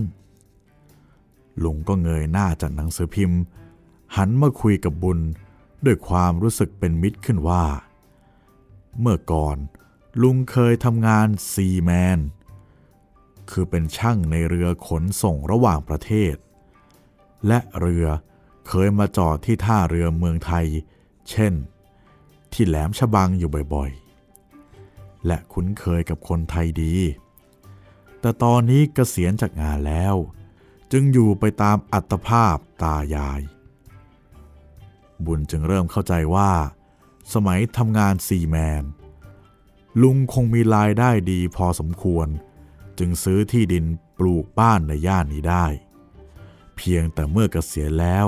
[1.62, 3.40] ลุงก็เงยหน้าจากหนังสือพิมพ์
[4.16, 5.18] หันมาคุยกับบุญ
[5.84, 7.64] ด้วยความรู้สึกเป็นมิตรขึ้นว่า
[9.00, 9.56] เมื่อก่อน
[10.22, 12.18] ลุงเคยทำงานซีแมน
[13.50, 16.34] คือเป็นช่างในเรือขนส่งระหว่างประเทศ
[17.46, 20.66] และเรือเเคยมาจอดที่ท่าเรือเมืองไทย
[21.30, 21.52] เช่น
[22.52, 26.94] ที่แหลมฉบังอยู่บ่อยๆ และคุ้นเคยกับคนไทยดี
[28.20, 30.14] แต่ตอนนี้เกษียณจากงานแล้ว
[30.92, 33.40] จึงอยู่ไปตามอัตภาพตายาย
[35.24, 36.52] บุญจึงเริ่มเข้าใจว่า
[37.32, 38.84] สมัยทำงานซีแมน
[40.02, 42.28] ลุงคงมีรายได้ดีพอสมควร
[42.98, 43.84] จึงซื้อที่ดิน
[44.18, 45.66] ปลูกบ้านในย่านนี้ได้
[46.76, 48.26] เพียงแต่เมื่อเกษียณแล้ว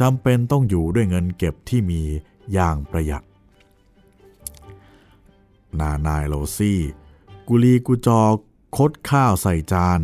[0.00, 2.02] จำเป็นต้องอยู่ด้วยเงินเก็บที่มี
[2.52, 3.24] อย่างประหยัด
[5.80, 6.80] นานายโลซี่
[7.48, 8.22] กุลีกุจอ
[8.76, 10.00] คดข้าวใส่จาน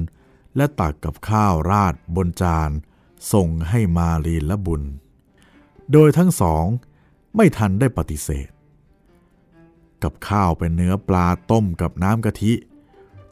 [0.57, 2.70] และตักกับข้าวราดบนจาน
[3.33, 4.83] ส่งให้มาลีและบุญ
[5.92, 6.64] โดยทั้งสอง
[7.37, 8.48] ไม่ทันได้ปฏิเสธ
[10.03, 12.53] กับข้าวเป็นเนื้อปลาต้มกับน้ำกะทิ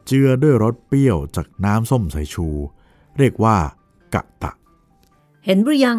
[0.06, 2.48] เจือด้วยรสเปรี้ยวจากน้ำส้มสายชู
[3.18, 3.56] เรียกว่า
[4.14, 4.52] กะตะ
[5.44, 5.98] เห็นหรือยัง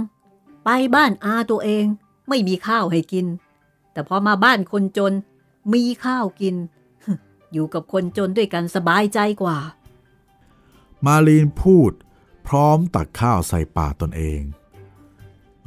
[0.70, 1.86] ไปบ้านอาตัวเอง
[2.30, 3.26] ไม่มีข้าวให้กิน
[3.92, 5.14] แต่พอมาบ้านคนจน
[5.74, 6.56] มีข้าวกิน
[7.54, 9.58] อยู่กับคนจนด้วยกันสบายใจกว่า
[11.06, 11.92] มาลีนพูด
[12.48, 14.40] พร้อมตักข้าวใส่ปากตนเอง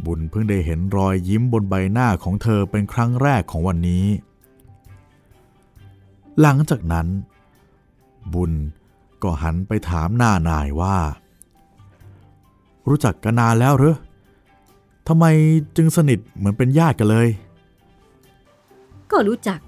[0.04, 4.06] บุญเพิ่งได้เห็นรอยยิ้มบนใบหน้าของเธอเป็นครั้งแรกของวันนี้
[6.40, 7.06] หลังจากนั้น
[8.34, 8.52] บุญ
[9.22, 10.98] ก็หันไปถามหน้านายว่า
[12.88, 13.96] รู้จักกันนานแล้วหรือ
[15.08, 15.24] ทำไม
[15.76, 17.28] จึงสนิทเหมือนเป็นญาติกันเลย
[19.10, 19.60] ก็รู้จัก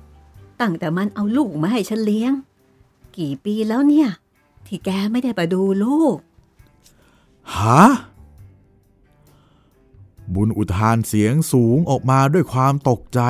[0.61, 2.33] ตั้งแต่มันเอาลูกมาให้ฉันเลี้ยง
[3.17, 4.09] กี่ปีแล้วเนี่ย
[4.67, 6.17] ที่แกไม่ได้ไปดูลูก
[7.55, 7.81] หา
[10.35, 13.21] บุญอุทานเสียงสูงออกมาด้วยความตกใจ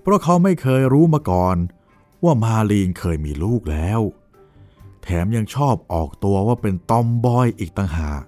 [0.00, 1.56] เพราะเขาไม่เคยรู้มาก่อน
[2.24, 4.00] ว่ามาลีนเคยมีลูกแล้ว
[5.02, 8.24] แถมยังชอบออกตัวว่าเป็นตอมบอยอีกต่างหาก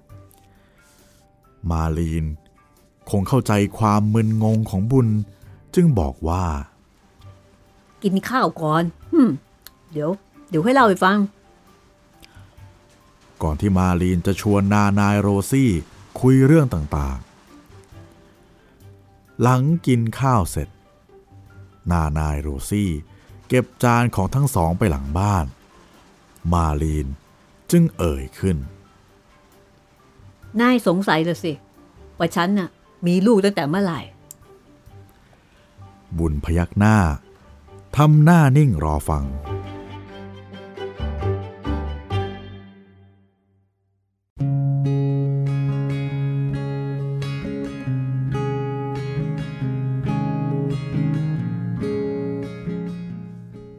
[1.69, 2.25] มาลีน
[3.09, 5.07] คงเข้าใจความมึนงงของบุญ
[5.75, 6.45] จึงบอกว่า
[8.03, 9.29] กินข้าวก่อนฮึม
[9.91, 10.09] เดี๋ยว
[10.49, 11.17] เดี๋ยวให้เล่าให้ฟัง
[13.43, 15.71] ก่อนที่มาลีนจะชวนนานายโรซี่
[16.19, 20.69] คุยเรื่องต่างๆ หลังกินข้าวเสร็จ
[21.91, 22.89] นานายโรซี่
[23.47, 25.45] เก็บจานของทั้งสองไปหลังบ้าน
[26.53, 27.07] มาลีน
[27.71, 28.57] จึงเอ่ยขึ้น
[30.61, 31.53] นายสงสัยเลยสิ
[32.17, 32.69] ว่าฉันน่ะ
[33.05, 34.01] มีลูกตั้งแต่เมื่อไหร่
[36.17, 36.97] บุญพยักหน้า
[37.97, 39.23] ทำหน้านิ่งรอฟัง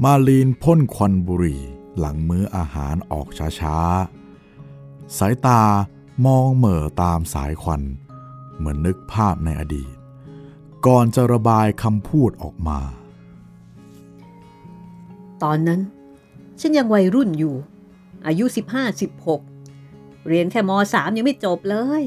[0.04, 1.62] มาลีนพ่นควันบุหรี่
[1.98, 3.28] หลังมื้ออาหารออก
[3.60, 5.62] ช้าๆ สายตา
[6.26, 7.82] มองเหม่อตามสายควัน
[8.58, 9.90] เหมือนนึกภาพในอดีต
[10.86, 12.80] ก่อนจะระบายคำพูดออกมา
[15.42, 15.80] ตอนนั้น
[16.60, 17.54] ฉันยังวัยรุ่นอยู่
[18.26, 18.44] อายุ
[19.56, 22.02] 15-16 เรียนแค่ม .3 ยังไม่จบเลย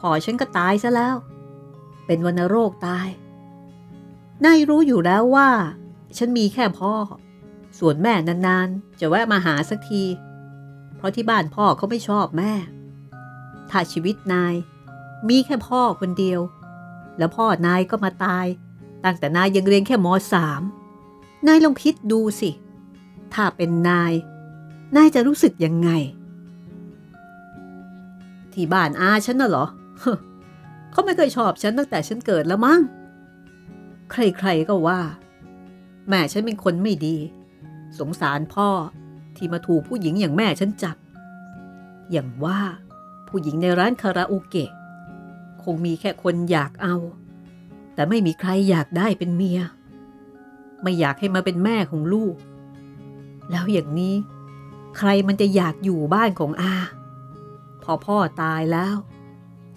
[0.00, 1.16] พอฉันก็ตายซะแล้ว
[2.06, 3.08] เป็นวัณโรคตาย
[4.44, 5.50] นายรู้อยู่แล้วว่า
[6.18, 6.94] ฉันมีแค่พ่อ
[7.78, 10.04] ส่วนแม่นานๆ จะแวะมาหาสักที
[10.96, 12.52] เพราะที่บ้านพ่อเขาไม่ชอบแม่
[13.70, 14.54] ถ้าชีวิตนาย
[15.28, 16.40] มีแค่พ่อคนเดียว
[17.18, 18.46] แล้วพ่อนายก็มาตาย
[19.04, 20.62] ตั้งแต่นายยังเรียนแค่มสาม
[21.46, 22.50] นายลองคิดดูสิ
[23.34, 24.12] ถ้าเป็นนาย
[24.96, 25.90] นายจะรู้สึกยังไง
[28.52, 29.66] ที่บ้านอาฉันน่ะเหรอ
[30.90, 32.80] เขาไม่เคยชอบฉันตั้งแต่ฉันเกิดแล้วมั้ง
[34.10, 35.00] ใครๆก็ว่า
[36.08, 37.16] แม่ฉันเป็นคนไม่ดี
[37.98, 38.68] สงสารพ่อ
[39.36, 40.96] ที่มาถูกผู้หญิงอย่างแม่ฉันจับ
[42.10, 42.60] อย่างว่า
[43.28, 44.70] ผู้หญิงในร้านคาราโอเกะ
[45.64, 46.96] คงมีแค่คนอยากเอา
[47.94, 49.60] แต่ไม่มีใครอยากได้เป็นเมีย
[50.82, 52.34] ไม่อยากให้มาเป็นแม่ของลูก
[53.50, 54.14] แล้วอย่างนี้
[54.98, 56.74] ใครมันจะอยากอยู่บ้านของอา
[57.82, 58.96] พอพ่อตายแล้ว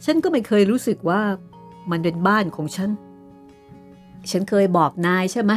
[0.05, 1.21] ฉันก็ไม่เคยรู้สึกว่า
[1.91, 2.89] มันเป็นบ้านของฉัน
[4.31, 5.53] ฉันเคยบอกนายใช่ไหม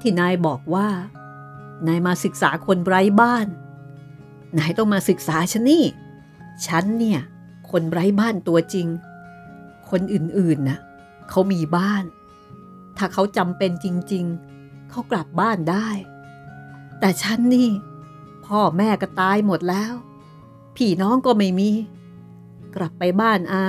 [0.00, 0.88] ที่นายบอกว่า
[1.86, 3.46] นายมาศึกษาคนไร้บ้าน
[4.58, 5.84] นายต้องมาศึกษาฉันนี่
[6.66, 7.20] ฉันเนี่ย
[7.70, 8.86] คนไร้บ้านตัวจริง
[9.90, 10.78] คนอื่นๆนะ
[11.30, 12.04] เขามีบ้าน
[12.96, 14.24] ถ้าเขาจำเป็นจริง
[14.56, 15.88] ๆ เขากลับบ้านได้
[17.00, 17.68] แต่ฉันนี่
[18.46, 19.92] พ่อแม่ก็ตายหมดแล้ว
[20.76, 21.70] พี่น้องก็ไม่มี
[22.74, 23.64] กลับไปบ้านอา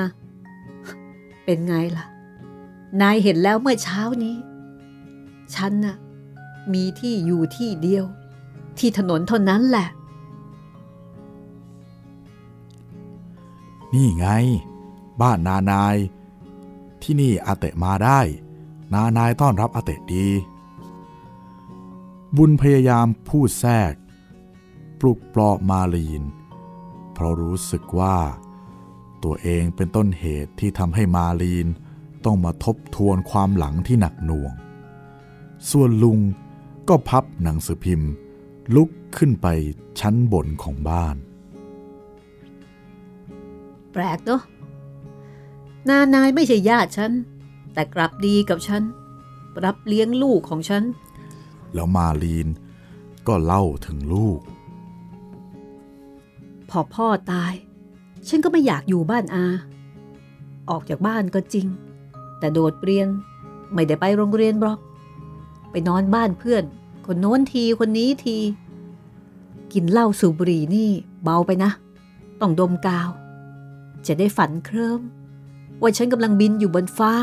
[1.44, 2.06] เป็นไงล่ะ
[3.02, 4.36] นายเห็นแล้วเมื่อเช้านี้
[5.56, 5.96] ฉันน่ะ
[6.74, 8.06] มีที่อยู่ที่เดียว
[8.78, 9.88] ที่ถนนเท่านั้นแหละ
[13.94, 14.28] นี่ไง
[15.22, 15.96] บ้านนานาย
[17.04, 18.20] ที่นี่อาเตะมาได้
[18.94, 20.28] นานายต้อนรับอาเตะดี
[22.38, 23.94] บุญพยายามพูดแทรก
[25.00, 26.24] ปลุกปลอบมาลีน
[27.14, 28.18] เพราะรู้สึกว่า
[29.24, 31.68] ตัวเองเป็นต้นเหตุที่ทำให้มาลีน
[32.26, 34.54] ต้องมาทบทวนความหลังที่หนักหน่วง
[35.70, 36.20] ส่วนลุง
[36.90, 38.12] ก็พับหนังสือพิมพ์
[38.76, 39.48] ลุกขึ้นไป
[40.00, 41.16] ชั้นบนของบ้าน
[43.92, 44.42] แปลกเนาะ
[45.90, 47.12] นานายไม่ใช่ญาติฉัน
[47.74, 48.84] แต่กลับดีกับฉัน
[49.64, 50.84] รับเลี้ยงลูกของฉัน
[51.74, 52.48] แล้วมาลีน
[53.28, 54.40] ก็เล่าถึงลูก
[56.70, 57.54] พอพ่อตาย
[58.28, 59.46] ฉันก็ไม่อยากอยู่บ้านอา
[60.70, 61.68] ออกจากบ้านก็จริง
[62.40, 63.08] แต่โดดเรียน
[63.74, 64.80] ไม่ได้ไปโรงเรียนบล็อก
[65.72, 66.64] ไปนอนบ้านเพื่อน
[67.06, 68.38] คนโน้นทีคนนี้ที
[69.74, 70.90] กินเหล้าสูบบุหรี่นี่
[71.24, 71.72] เบาไปนะ
[72.42, 73.10] ต้องดมกาว
[74.08, 75.02] จะได้ฝันเคลิ้ม
[75.82, 77.14] ว่าฉันกำลังบินอยู่บนฟ้า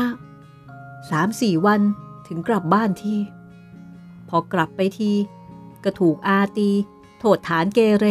[1.09, 1.81] สามสี่วัน
[2.27, 3.15] ถึงกลับบ้านที
[4.29, 5.11] พอกลับไปที
[5.83, 6.69] ก็ถูกอาตี
[7.19, 8.05] โทษฐานเกเร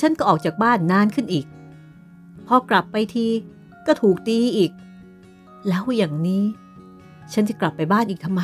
[0.00, 1.46] ฉันก็ออกจากบ้านนานขึ้นอีก
[2.46, 3.26] พอกลับไปที
[3.86, 4.72] ก็ถูกตีอีก
[5.68, 6.44] แล้วอย่างนี้
[7.32, 8.40] ฉันจะกลับไปบ้านอีกทำไม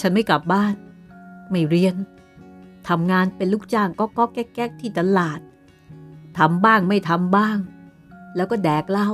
[0.00, 0.74] ฉันไม่กลับบ้าน
[1.50, 1.94] ไม่เรียน
[2.88, 5.40] ทำงานเป็นลูกจ้างก็ก็แก๊กๆที่ตลาด
[6.38, 7.56] ทำบ้างไม่ทำบ้าง
[8.36, 9.08] แล้วก็แดกเหล้า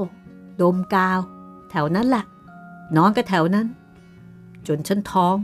[0.62, 1.18] ดมกาว
[1.70, 2.25] แถวนั้นแหละ
[2.96, 3.66] นอนก็แถวนั้น
[4.66, 5.37] จนฉันท้อง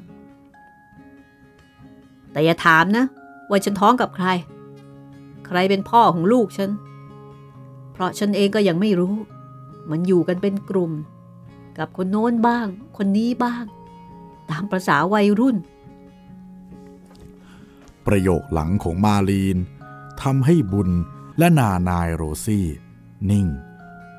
[2.32, 3.04] แต่อย่าถามนะ
[3.48, 4.26] ว่าฉันท้องกับใคร
[5.46, 6.70] ใครเป็นพ่อของลูกฉัน
[7.92, 9.14] เพราะฉันเองก็ยังไม่รู้
[9.90, 10.92] มันอยู่กันเป็นกลุ่ม
[11.78, 13.64] กับคนโน้นบ้าง คนนี้บ้าง
[14.50, 15.56] ตามประษาวัยรุ่น
[18.06, 19.58] ประโยคหลังของมาลีน
[20.22, 20.90] ทำให้บุญ
[21.38, 22.66] และนานายโรซี่
[23.30, 23.46] นิ่ง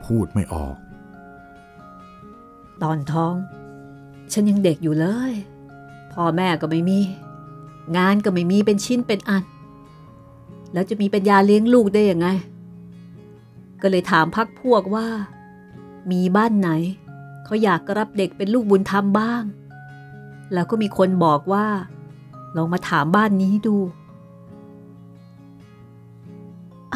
[0.06, 0.76] พูดไม่ออก
[2.84, 3.34] ตอนท้อง
[4.32, 5.34] ฉันยังเด็กอยู่เลย
[6.13, 7.00] พ่อแม่ก็ไม่มี
[7.98, 9.44] งานก็ไม่มีเป็นชิ้นเป็นอัน
[10.74, 12.28] แล้วจะมีปัญญาเลี้ยงลูกได้ยังไง
[13.82, 15.08] ก็เลยถามพักพวกว่า
[16.12, 16.70] มีบ้านไหน
[17.46, 19.44] เขาอยากกรับเด็กเป็นลูกบุญธรรมบ้าง
[20.54, 21.68] แล้วก็มีคนบอกว่า
[22.56, 23.78] ลองมาถามบ้านนี้ดู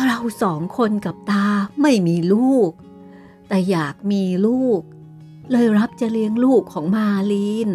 [0.05, 1.45] เราสองคนกับตา
[1.81, 2.71] ไม่มีลูก
[3.47, 4.81] แต่อยากมีลูก
[5.51, 7.69] เลยรับจะเลี้ยงลูกของมาลีน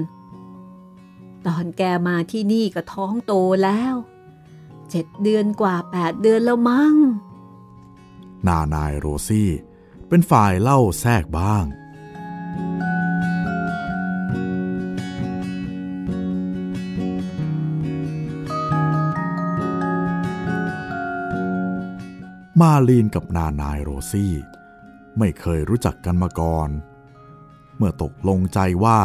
[1.47, 3.95] ตอนแกมาที่นี่ก็ท้องโตแล้ว
[4.91, 6.95] เจ็ดเดือนกว่าแปดเดือนแล้วมั้ง
[8.47, 9.51] นานายโรซี่
[10.09, 11.65] เป็นฝ่ายเล่าแทรกบ้าง
[22.61, 24.35] มาลีนกับนานายโรซี่
[25.19, 26.71] ไม่เคยรู้จักกันมาก่อน
[27.77, 29.01] เมื่อตกลงใจว่า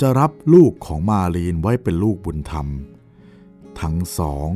[0.00, 2.66] จะรับลูกของมาลีนไว้เป็นลูกบุญธรรม
[3.80, 4.48] ทั้งสอง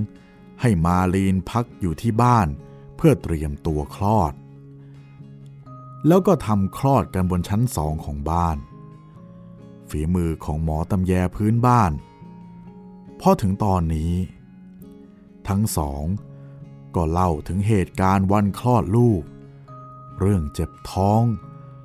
[0.60, 2.48] ให้มาลีนพักอยู่ที่บ้าน
[2.96, 4.32] เพื่อเตรียมตัวคลอด
[6.06, 8.56] แล้วก็ทำคลอดกันบนชั้นสองของบ้าน
[9.88, 11.92] ฝีมือของหมอตำแยพื้นบ้าน
[13.20, 14.14] พอถึงตอนนี้
[15.48, 16.04] ทั้งสอง
[16.94, 19.22] ก็เล่าถึงเหตุการณ์วันคลอดลูก
[20.20, 21.22] เรื่องเจ็บท้อง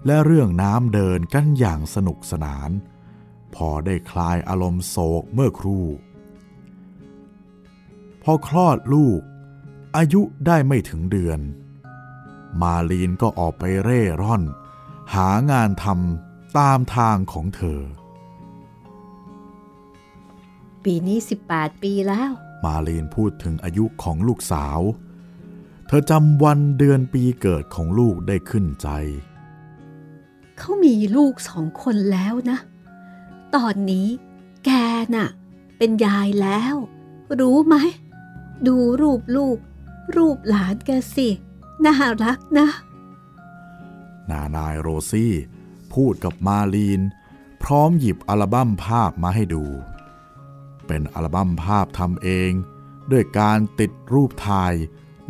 [0.08, 2.70] และเรื่องน้ำเดินกันอย่างสนุกสนาน
[3.56, 5.86] พอได้คลายอารมณ์โศกเมื่อครู่
[8.24, 9.22] พอคลอดลูก
[9.98, 11.40] อายุได้ไม่ถึงเดือน
[12.62, 14.44] มาลีนก็ออกไปเร่ร่อน
[15.14, 17.82] หางานทำตามทางของเธอ
[20.84, 21.18] ปีนี้
[21.50, 22.32] 18 ปีแล้ว
[22.64, 24.80] มาลีนพูดถึงอายุของลูกสาว
[25.88, 28.90] เธอจำวันเดือนปีเกิดของลูกได้ขึ้นใจ
[30.58, 32.58] เขามีลูกสองคนแล้วนะ
[33.56, 34.08] ตอนนี้
[34.66, 34.70] แก
[35.16, 35.28] น่ะ
[35.78, 36.76] เป็นยายแล้ว
[37.40, 37.76] รู้ไหม
[38.68, 39.58] ดูรูปลูก
[40.16, 41.30] รูปหลานแกสิ
[41.86, 42.68] น่ารักนะ
[44.30, 45.34] นานายโรซี่
[45.94, 47.02] พูดกับมาลีน
[47.64, 49.66] พร้อมหยิบอัลบั้มภาพมาให้ดู
[50.88, 52.52] เป็นอัลบั้มภาพทำเอง
[53.12, 54.74] ด้วยการติดรูปถ่าย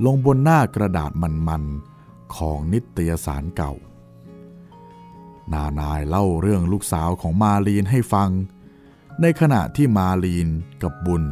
[0.05, 3.73] ลงบนหน้ากระดาษมันๆ ของนิตยสารเก่า
[5.53, 8.29] นานายเล่าเรื่องลูกสาวของมาลีนให้ฟัง
[9.21, 10.47] ในขณะที่มาลีน
[10.83, 11.23] กับบุญ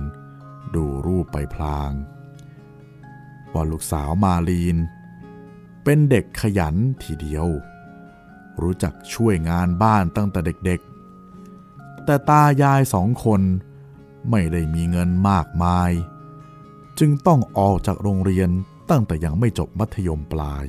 [0.75, 1.91] ดูรูปไปพลาง
[3.53, 4.77] ว่าลูกสาวมาลีน
[5.83, 7.47] เป็นเด็กขยันทีเดียว
[8.61, 13.41] รู้จักช่วยงานบ้านตั้งแต่เด็กๆ แต่ตายายสองคน
[14.29, 15.91] ไม่ได้มีเงินมากมาย
[16.99, 18.49] จึงต้องออกจากโรงเรียน
[18.89, 20.65] ตั้งแต่ยังไม่จบมัธยมปลาย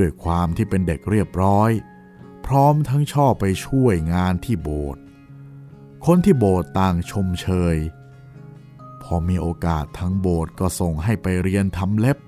[0.00, 1.70] ด้วยความที่เป็นเด็กเรียบร้อย
[2.46, 5.02] พร้อมทั้งชอบไปช่วยงานที่โบสถ์
[6.06, 7.76] คนที่โบสถ์ต่างชมเชย
[9.02, 12.18] พอมีโอกาสทั้งโบสถ์ก็ส่งให้ไปเรียนทำเล็บ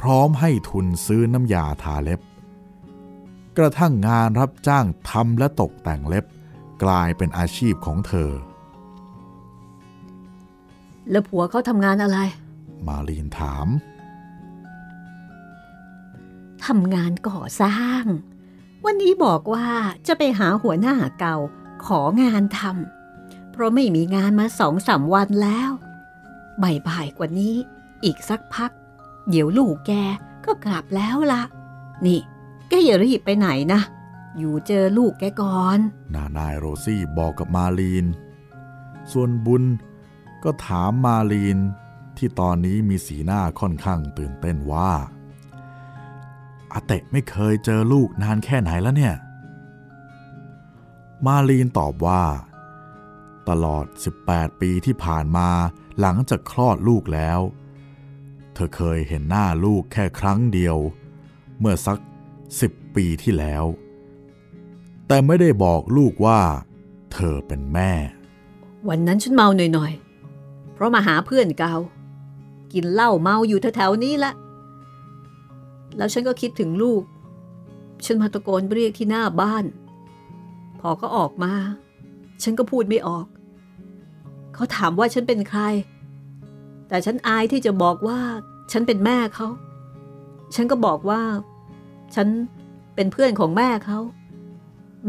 [0.00, 2.20] พร้อมให้ทุนซื้อน้ำยาทาเล็บ
[3.58, 6.24] กระทั่งงานรับจ้างทำและตกแต่งเล็บ
[6.84, 8.30] กลายเป็นอาชีพของเธอ
[11.10, 12.18] แล้วผัวเขาทำงานอะไร
[12.86, 13.66] มาลีนถาม
[16.66, 18.04] ทำงานก่อสร้าง
[18.84, 19.68] วันนี้บอกว่า
[20.06, 21.36] จะไปหาหัวหน้าเก่า
[21.86, 25.70] ของานทำเพราะไม่มีงานมาสองสามวันแล้ว
[26.62, 27.54] บ่ายๆกว่านี้
[28.04, 28.70] อีกสักพัก
[29.28, 29.92] เดี๋ยวลูกแก
[30.44, 31.42] ก็กลับแล้วละ
[32.06, 32.20] นี่
[32.68, 33.80] แกอย่ารีบไปไหนนะ
[34.38, 35.78] อยู่เจอลูกแกก่อน
[36.14, 38.06] นานายโรซี่บอกกับมาลีน
[39.12, 39.64] ส่วนบุญ
[40.44, 41.58] ก็ถามมาลีน
[42.16, 44.92] ที่ตอนนี้มีสีหน้าค่อนข้างตื่นเต้นว่า
[46.72, 49.14] อาเตะไม่เคยเจอลูกนานแค่ไหนแล้วเนี่ย
[51.26, 52.24] มาลีนตอบว่า
[53.48, 53.84] ตลอด
[54.22, 55.48] 18 ปีที่ผ่านมา
[56.00, 57.40] หลังจากคลอดลูกแล้ว
[58.54, 60.76] เธอเคยเห็นหน้าลูกแค่ครั้งเดียว
[61.58, 61.98] เมื่อสัก
[62.46, 63.64] 10 ปีที่แล้ว
[65.06, 66.40] แต่ไม่ได้บอกลูกว่า
[67.12, 67.92] เธอเป็นแม่
[68.88, 71.74] วันนั้นฉันเมาหน่อยๆ เพราะมาหาเพื่อนเกา
[72.72, 74.32] กินเหล้าเมาอยู่แถวๆนี้ละ
[76.00, 77.02] แล้วฉันก็คิดถึงลูก
[78.04, 79.64] ฉันมาตะโกนเรียกที่หน้าบ้าน
[80.80, 81.52] พอก็ออกมา
[82.42, 83.26] ฉันก็พูดไม่ออก
[84.54, 85.62] เขาถามว่าฉันเป็นใคร
[86.88, 88.20] แต่ฉันอายที่จะบอกว่า
[88.72, 89.48] ฉันเป็นแม่เขา
[90.54, 91.20] ฉันก็บอกว่า
[92.14, 92.28] ฉัน
[92.94, 94.00] เป็นเพื่อนของแม่เขา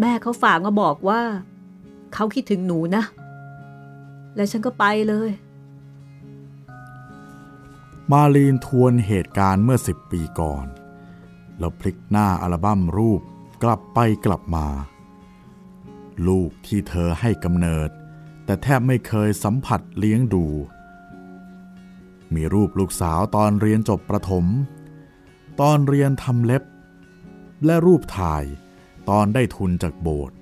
[0.02, 1.22] แม่เขาฝากมาบอกว่า
[2.14, 3.04] เขาคิดถึงหนูนะ
[4.36, 5.30] แล้วฉันก็ไปเลย
[8.12, 10.66] มาลีนทวนเหตุการณ์เมื่อ10ปีก่อน
[11.60, 13.22] แล้วพลิกหน้าอัลบั้มรูป
[13.64, 14.68] กลับไปกลับมา
[16.28, 17.90] ลูกที่เธอให้กำเนิด
[18.46, 20.46] แต่แทบไม่เคยสัมผัสเลี้ยงดู
[22.34, 24.46] มีรูปลูกสาวตอนเรียนจบประถม
[25.62, 26.64] ตอนเรียนทำเล็บ
[27.66, 28.44] และรูปถ่าย
[29.10, 30.36] ตอนได้ทุนจากโบสถ์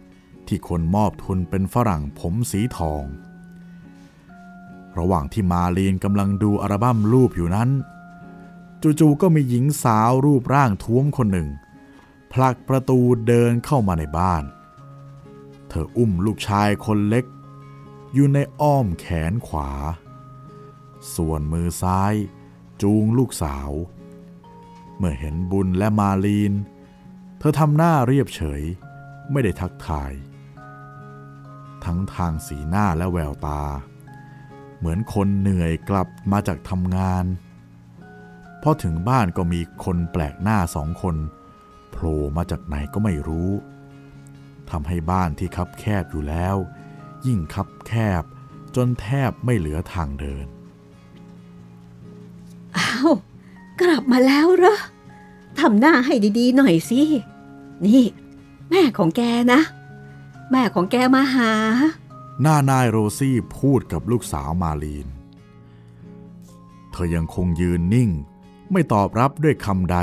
[0.47, 3.03] ที่คนมอบทุนเป็นฝรั่งผมสีทอง
[4.97, 7.69] ระหว่างที่มาลีนกำลังดูอัลบั้มรูปอยู่นั้น
[8.83, 11.49] จู่ๆก็มีหญิงสาวรูปร่างท้วมคนหนึ่ง
[12.31, 14.43] ผลักประตูเดินเข้ามาในบ้าน
[15.69, 17.25] เธออุ้มลูกชายคนเล็ก
[18.13, 19.71] อยู่ในอ้อมแขนขวา
[21.15, 22.13] ส่วนมือซ้าย
[22.81, 23.71] จูงลูกสาว
[24.97, 26.53] เมื่อเห็นบุญและมาลีน
[27.39, 28.61] เธอทำหน้าเรียบเฉย
[29.31, 30.11] ไม่ได้ทักทาย
[31.83, 33.63] ทั้งทางสีหน้าและแววตา
[34.77, 37.25] เหมือนคนเหนื่อยกลับมาจากทำงาน
[38.63, 41.15] พอถึงบ้านก็มีคนแปลกหน้าสองคน
[41.91, 43.51] โผล่มาจากไหนก็ไม่รู้
[44.69, 46.55] ทำให้บ้านที่คับแคบอยู่แล้ว
[47.25, 47.91] ยิ่งคับแค
[48.21, 48.23] บ
[48.75, 50.47] จนแทบไม่เหลือทางเดิน
[52.77, 53.11] อ้าว
[53.81, 54.77] กลับมาแล้วเหรอ
[55.59, 57.01] ทำหน้าให้ดีๆหน่อยสิ
[57.85, 58.05] นี่
[58.69, 59.21] แม่ของแก
[59.53, 59.61] นะ
[60.51, 61.51] แม่ของแกมาหา
[62.41, 65.07] หน้านายโรซี่พูดกับลูกสาวมาลีน
[66.91, 68.09] เธอยังคงยืนนิ่ง
[68.71, 69.97] ไม่ตอบรับด้วยคำใด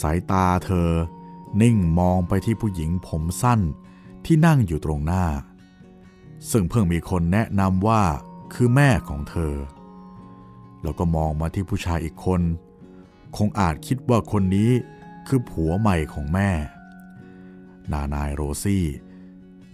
[0.00, 0.90] สายตาเธอ
[1.62, 3.60] นิ่งมองไปที่ผู้หญิงผมสั้น
[4.24, 5.24] ที่นั่งอยู่ตรงหน้า
[6.50, 8.02] ซึ่งเพิ่งมีคนแนะนำว่า
[8.54, 9.54] คือแม่ของเธอ
[10.82, 12.42] แล้วก็มองมาที่ผู้ชายอีกคน
[13.36, 14.70] คงอาจคิดว่าคนนี้
[15.26, 16.50] คือผัวใหม่ของแม่
[17.92, 18.84] นานายโรซี่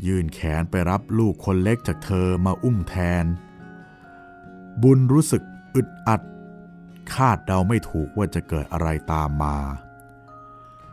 [0.06, 3.24] ยื่นแขนไปรับลูกคนเล็กจากเธอมาอุ้มแทน
[4.82, 5.42] บุญรู้สึก
[5.74, 6.20] อึดอัด
[7.12, 9.56] คาดเดาไม่ถูกว่าจะเกิดอะไรตามมา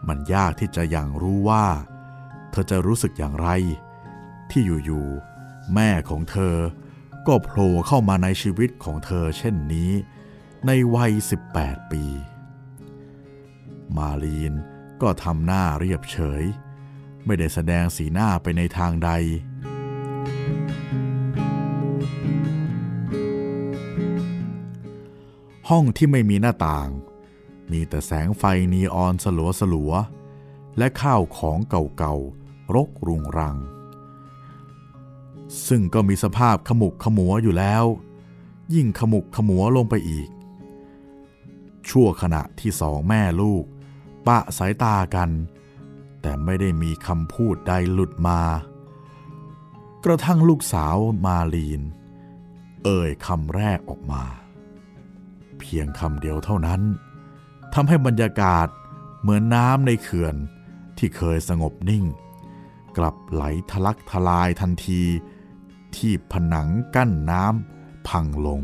[0.07, 1.66] มันยากที่จะยังรู้ว่า
[2.51, 3.49] เธอจะรู้สึกอย่างไร
[4.51, 6.55] ที่อยู่ๆแม่ของเธอ
[7.28, 9.91] ก็โผล่เข้ามาในชีวิตของเธอเช่นนี้
[10.66, 11.12] ในวัย
[11.51, 12.03] 18 ปี
[13.97, 14.53] มาลีน
[15.01, 16.43] ก็ทำหน้าเรียบเฉย
[17.26, 19.12] ไม่ได้แสดงสีหน้าไปในทางใด
[25.76, 26.89] ห้องที่ไม่มีหน้าต่าง
[27.72, 28.43] มีแต่แสงไฟ
[28.74, 29.93] นีออนสลัวสลัว
[30.78, 33.57] และข้าวของเก่าๆรกรุงรัง
[35.67, 37.86] ซึ่งก็มีสภาพขมุกขมัวอยู่แล้ว
[38.74, 40.30] ยิ่งขมุกขมัวลงไปอีก
[41.89, 43.63] ชั่วขณะที่สองแม่ลูก
[44.28, 45.30] ปะสายตากัน
[46.22, 48.41] แต่ไม่ได้มีคำพูดใดหลุดมา
[50.03, 50.95] กระทั่งลูกสาว
[51.26, 51.82] มาลีน
[52.84, 54.24] เอ่ยคำแรกออกมา
[55.72, 56.82] พียงคำเดียวเท่านั้น
[57.74, 58.67] ทำให้บรรยากาศ
[59.22, 60.36] เหมือนน้ำในเขื่อน
[60.97, 62.03] ที่เคยสงบนิ่ง
[62.97, 65.01] กลับไหลทะลักทลายทันที
[65.95, 68.61] ที่ผนังกั้นน้ำพังลง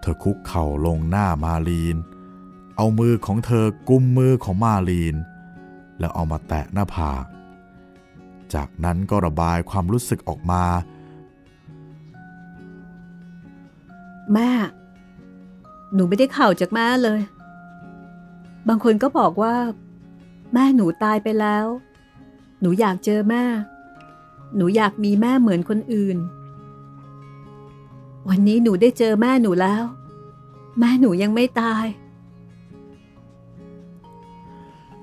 [0.00, 1.96] เธอคุกเข่าลงหน้ามาลีน
[2.76, 5.16] เอามือของเธอกุมมือของมาลีน
[5.98, 7.24] แล้วเอามาแตะหน้าผาก
[8.54, 10.64] จากนั้นก็ระบายความรู้สึกออกมา
[14.32, 14.50] แม่
[15.94, 17.20] หนูไม่ได้ข่าวจากแม่เลย
[18.68, 19.54] บางคนก็บอกว่า
[20.54, 21.66] แม่หนูตายไปแล้ว
[22.60, 23.44] หนูอยากเจอแม่
[24.56, 26.18] หนูอยากมีแม่เหมือนคนอื่น
[28.28, 29.84] วันนี้หนูได้เจอแม่หนูแล้ว
[30.78, 31.84] แม่หนูยังไม่ตาย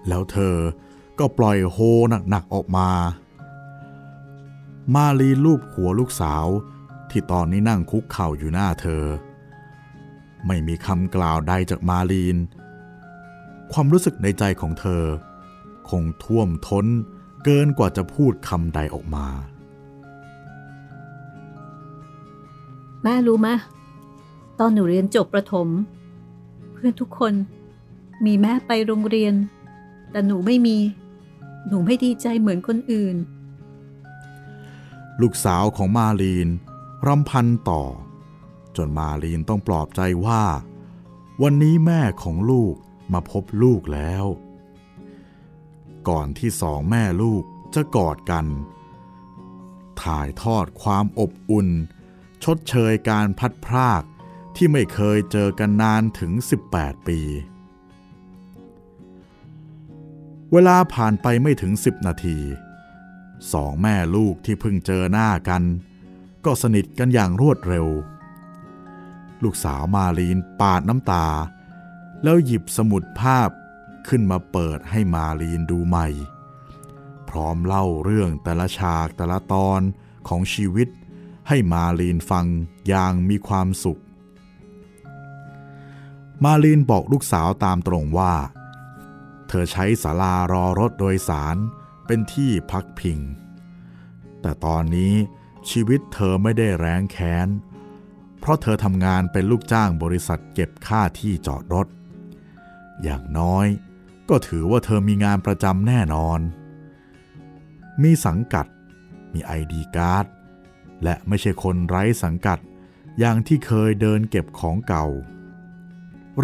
[0.07, 0.55] แล้วเธอ
[1.19, 1.77] ก็ปล่อยโฮ
[2.29, 2.89] หนักๆออกมา
[4.95, 6.45] มาลีลูบหัวลูกสาว
[7.09, 9.03] ที่ตอนนี้นั่งคุกเข่าอยู่หน้าเธอ
[10.47, 12.37] ไม่มีคำกล่าวใดจากมาลีน
[13.71, 15.03] ความรู้สึกในใจของเธอ
[15.89, 16.85] คงท่วมท้น
[17.43, 19.27] เกินกว่าจะพูดคำใดออกมา
[23.03, 23.49] แม่รู้ไหม
[24.59, 25.67] ตอนหนูเรียนจบประถม
[26.73, 27.33] เพื่อนทุกคน
[28.25, 29.33] มีแม่ไปโรงเรียน
[30.11, 30.77] แต่หนูไม่มี
[31.67, 33.15] หนูไม่ดีใจเหมือนคนอื่น
[35.21, 36.49] ลูกสาวของมาลีน
[37.07, 37.83] รำพันต่อ
[38.77, 40.43] จนมาลีนต้องปลอบใจว่า
[41.41, 42.75] วันนี้แม่ของลูก
[43.13, 44.25] มาพบลูกแล้ว
[46.09, 47.43] ก่อนที่สองแม่ลูก
[47.75, 48.45] จะกอดกัน
[50.01, 51.69] ถ่ายทอดความอบอุ่น
[52.43, 54.03] ชดเชยการพัดพราก
[54.55, 56.31] ที่ไม่เคยเจอกันนานถึง
[56.69, 57.19] 18 ปี
[60.51, 62.39] เวลาผ่านไปไม่ถึง 10 นาที
[63.53, 65.63] สองแม่ลูกที่เพิ่งเจอหน้ากัน
[66.45, 67.87] ก็สนิทกันอย่างรวดเร็ว
[69.43, 71.27] ลูกสาวมาลีนปาดน้ำตา
[72.23, 73.49] แล้วหยิบสมุดภาพ
[74.07, 76.07] ขึ้นมาเปิดให้มาลีนดูใหม่
[77.29, 79.81] พร้อมเล่าเรื่องแต่ละฉากแต่ละตอน
[80.27, 80.87] ของชีวิต
[81.47, 82.45] ให้มาลีนฟัง
[82.87, 84.01] อย่างมีความสุข
[86.43, 88.33] มาลีนบอกลูกสาวตามตรงว่า
[89.47, 91.57] เธอใช้ศาลารอรถโดยสาร
[92.05, 93.19] เป็นที่พักพิง
[94.41, 95.13] แต่ตอนนี้
[95.69, 101.87] ชีวิตเธอไม่ได้แรงแค้นเราะเธอทำงานเป็นลูกจ้างบริษัทเก็บค่าที่จอดรถ
[103.03, 103.67] อย่างน้อย
[104.29, 106.39] ก็ถือว่าเธอมีงานประจำแน่นอน
[108.03, 108.65] มีสังกัด
[109.33, 110.25] มีไอดีการ์ด
[111.03, 112.59] และไม่ใช่คนไร้สังกัด
[113.19, 115.05] อย่างที่เคยเดินเก็บของเก่า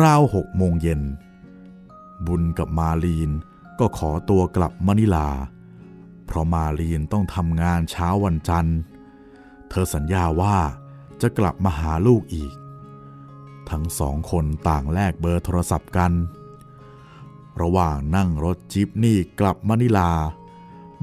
[0.02, 1.02] ราวหกโมงเย็น
[2.26, 3.32] บุญกับมาลีน
[3.80, 5.30] ก็ขอตัวกลับมะนิลา
[6.26, 8.78] เพราะมาลีนต้องทำงานเช้าวันจันทร์
[9.70, 10.58] เธอสัญญาว่า
[11.24, 12.54] จะกลับมาหาลูกอีก
[13.70, 16.12] ทั้งสองคนต่างแลกเบอร์โทรศัพท์กัน
[17.62, 20.12] ระหว่างนั่งรถจิปนี่กลับมะนิลา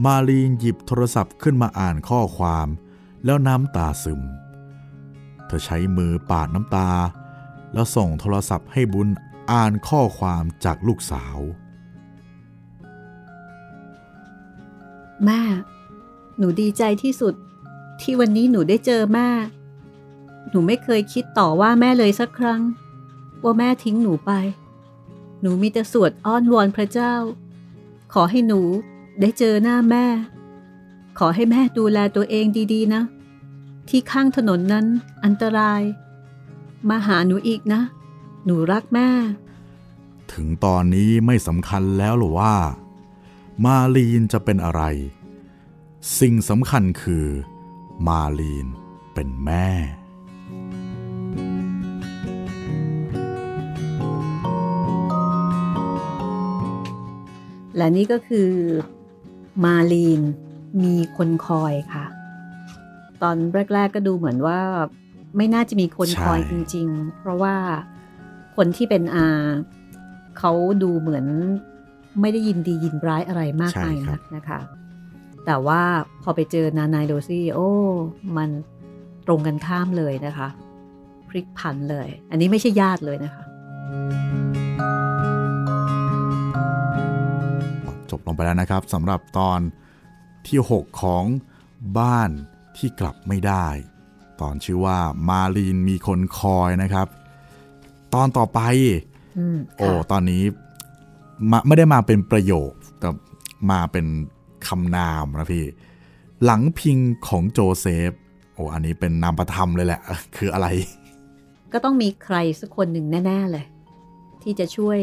[0.05, 2.69] มาลีนหยิบโทรศัพท์ขึ้นมาอ่านข้อความ
[3.25, 4.21] แล้วน้ำตาซึม
[5.47, 6.91] เธอใช้มือปาดน้ำตา
[7.73, 9.09] แล้วส่งโทรศัพท์ให้บุญ
[9.51, 11.39] อ่านข้อความจากลูกสาว
[15.25, 15.41] แม่
[16.39, 17.35] หนูดีใจที่สุด
[18.01, 19.29] ที่วันนี้หนูได้เจอแม่
[20.49, 22.61] หนูไม่เคยคิดต่อว่าแม่เลยสักครั้ง
[23.43, 24.33] ว่าแม่ทิ้งหนูไป
[25.41, 27.15] หนูมีแต่สวดอ้อนวอนพระเจ้า
[28.13, 28.61] ขอให้หนู
[29.21, 30.07] ได้เจอหน้าแม่
[31.19, 33.03] ขอให้แม่ดูแลตัวเองดีๆนะ
[33.89, 34.87] ที่ข้างถนนนั้น
[35.25, 35.83] อันตราย
[36.89, 37.83] มาหาหนูอีกนะ
[38.45, 39.09] หนูรักแม่
[40.33, 42.55] ถึงตอนนี้ไม่สำคัญแล้วหรือว่า
[43.65, 44.83] มาลีนจะเป็นอะไร
[46.19, 47.27] สิ่งสำคัญคือ
[48.07, 48.67] มาลีน
[49.15, 49.69] เป็นแม่
[57.81, 58.51] และนี่ก็คือ
[59.65, 60.21] มาลีน
[60.85, 62.07] มีคนคอยค่ะ
[63.23, 63.37] ตอน
[63.75, 64.59] แรก ๆก็ดูเหมือนว่า
[65.37, 67.55] ไม่น่าจะมีคนคอยใช่จริง ๆ เพราะว่า
[68.57, 69.27] คนที่เป็นอา
[70.39, 70.53] เขา
[70.83, 71.25] ดูเหมือน
[72.21, 74.61] ไม่ได้ยินดียินร้ายอะไรมากมายนักนะคะ
[75.47, 75.83] แต่ว่า
[76.23, 77.71] พอไปเจอนานายโดซี่โอ้
[78.37, 78.51] มัน
[79.27, 80.49] ตรงกันข้ามเลยนะคะ
[81.29, 83.45] พลิกผันเลย อันนี้ไม่ใช่ญาติเลยนะคะ
[84.33, 84.40] จบ
[88.31, 89.61] งไปแล้วนะครับสำหรับตอน
[90.49, 91.25] ที่ 6 ของ
[91.99, 92.31] บ้าน
[92.77, 93.67] ที่กลับไม่ได้
[94.41, 97.07] ตอนชื่อว่ามาลีนมีคนคอยนะครับ
[98.15, 98.61] ตอนต่อไป
[99.39, 100.43] อืมโอ้ค่ะตอนนี้
[101.51, 103.09] มาไม่ได้มาเป็นประโยค แต่
[103.71, 104.07] มาเป็น
[104.67, 105.67] คำนามนะพี่
[106.45, 108.13] หลังพิงของโจเซฟ
[108.55, 110.01] โอ้อันนี้เป็นนามประธรรมเลยแหละ
[110.37, 110.69] คืออะไร
[111.73, 113.65] ก็ต้องมีใครสักคนหนึ่งแน่ ๆ เลย
[114.43, 114.99] ที่จะช่วย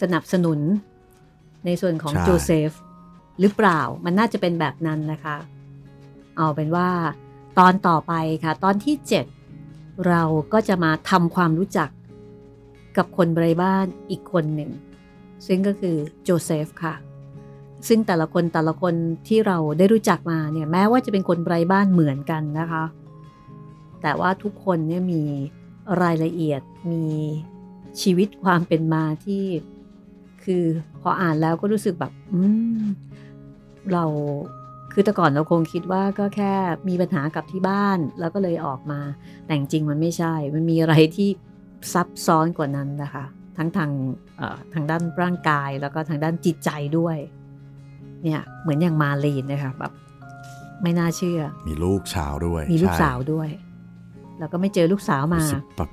[0.00, 0.58] สนับสนุน
[1.64, 2.70] ในส่วนของใช่โจเซฟ
[3.40, 5.36] หรือเปล่ามันน่าจะเป็นแบบนั้นนะคะ
[6.36, 6.88] เอาเป็นว่า
[7.58, 8.12] ตอนต่อไป
[8.44, 8.96] ค่ะ ตอนที่
[9.50, 11.88] 7 เราก็จะมาทำความรู้จัก
[12.96, 14.70] กับคนไร้บ้านอีกคนหนึ่ง
[15.46, 16.94] ซึ่งก็คือโจเซฟค่ะ
[17.88, 18.94] ซึ่งแต่ละคนแต่ละคน
[19.28, 22.84] ที่เราได้รู้จักมาเนี่ยแม้ว่าจะเป็นคนไร้บ้านเหมือนกันนะคะ
[24.02, 25.22] แต่ว่าทุกคนเนี่ยมี
[26.02, 27.06] รายละเอียดมี
[28.00, 29.44] ชีวิตความเป็นมาที่
[30.44, 30.64] คือ
[30.97, 32.40] พ ออ่านแล้วก็รู้สึกแบบ อื
[32.80, 32.84] ม
[33.92, 34.04] เรา
[34.92, 36.52] คือแต่ก่อนเราคงคิดว่าก็แค่
[36.88, 39.00] มีปัญหากับที่บ้าน แล้วก็เลยออกมา
[39.44, 41.28] แต่จริงๆมันไม่ใช่ มันมีอะไรที่
[41.92, 43.24] ซับซ้อนกว่านั้นนะคะ
[43.56, 43.90] ทั้งทาง
[44.36, 47.16] เอ่อทางด้านร่างกายแล้วก็ทางด้านจิตใจด้วย
[48.22, 49.92] เนี่ยเหมือนอย่างมาลีนนะคะแบบ
[50.82, 53.48] ไม่น่าเชื่อ มีลูกชาวด้วย มีลูกใช่สาวด้วย
[54.38, 55.90] แล้วก็ไม่เจอลูกสาวมารู้สึกแบบ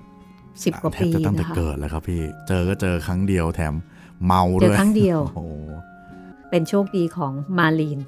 [0.64, 3.74] สิบกว่าแทปีบจะตั้งแต่นะคะเกิดแล้วครับพี่ เจอก็เจอครั้งเดียวแถม
[4.26, 5.52] เมาเจด้อวยครั้งเดียวโอ้โห
[6.50, 8.00] เป็นโชคดีของมาลีน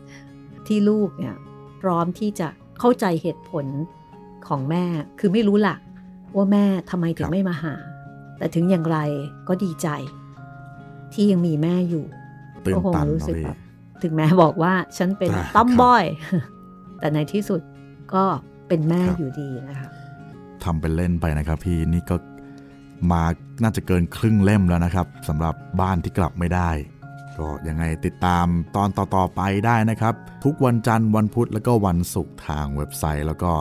[0.68, 1.36] ที่ลูกเนี่ย
[1.82, 2.48] พร้อมที่จะ
[2.80, 3.66] เข้าใจเหตุผล
[4.48, 4.86] ของแม่
[5.20, 5.76] คือไม่รู้ล่ะ
[6.36, 7.76] ว่าแม่ทำไมถึงไม่มาหา
[8.38, 8.98] แต่ถึงอย่างไร
[9.48, 9.88] ก็ดีใจ
[11.14, 12.06] ที่ยังมีแม่อยู่
[12.66, 13.58] ตื่นก็คงตันรู้เนาะสึกพี่แบบ
[14.04, 16.06] ถึงแม้บอกว่าฉันเป็นอ่าต้อมครับบอย
[17.00, 17.62] แต่ในที่สุด
[18.14, 18.24] ก็
[18.68, 19.90] เป็นแม่ครับอยู่ดีนะคะ
[20.64, 22.16] ทำเป็นเล่นไปนะครับพี่นี่ก็
[23.12, 23.24] มา
[23.62, 26.70] น่าจะเกินครึ่งเล่มแล้วนะครับสำหรับบ้านที่กลับไม่ได้
[27.38, 28.46] ก็ยังไงติดตาม
[28.76, 33.52] ตอนต่อๆไปได้นะครับ ทุกวันจันทร์วันพุธแล้วก็วันศุกร์ทางเว็บไซต์ แล้วก็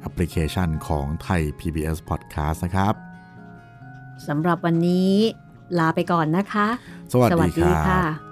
[0.00, 2.94] แอปพลิเคชันของไทย PBS Podcast นะครับ
[4.28, 5.12] สำหรับวันนี้
[5.78, 6.66] ลาไปก่อนนะคะ
[7.12, 8.31] สวัสดีครับค่ะ